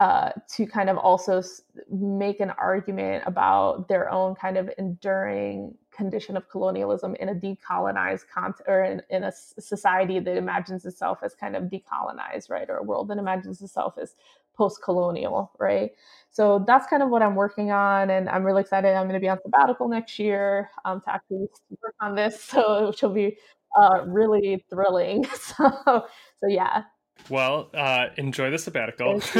[0.00, 1.42] uh, to kind of also
[1.90, 8.24] make an argument about their own kind of enduring condition of colonialism in a decolonized
[8.32, 12.68] context or in, in a society that imagines itself as kind of decolonized, right?
[12.68, 14.14] Or a world that imagines itself as
[14.56, 15.90] post-colonial, right?
[16.30, 18.92] So that's kind of what I'm working on, and I'm really excited.
[18.92, 21.46] I'm going to be on sabbatical next year um, to actually
[21.80, 23.36] work on this, so which will be
[23.80, 25.24] uh, really thrilling.
[25.36, 26.06] So,
[26.40, 26.82] so yeah.
[27.30, 29.18] Well, uh, enjoy the sabbatical.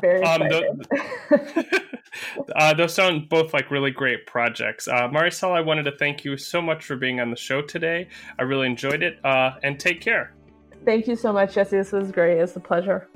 [0.00, 1.80] very um, excited.
[2.56, 4.88] uh, those sound both like really great projects.
[4.88, 8.08] Uh, Marisol, I wanted to thank you so much for being on the show today.
[8.38, 10.34] I really enjoyed it, uh, and take care.
[10.86, 11.76] Thank you so much, Jesse.
[11.76, 12.38] This was great.
[12.38, 13.08] It's a pleasure.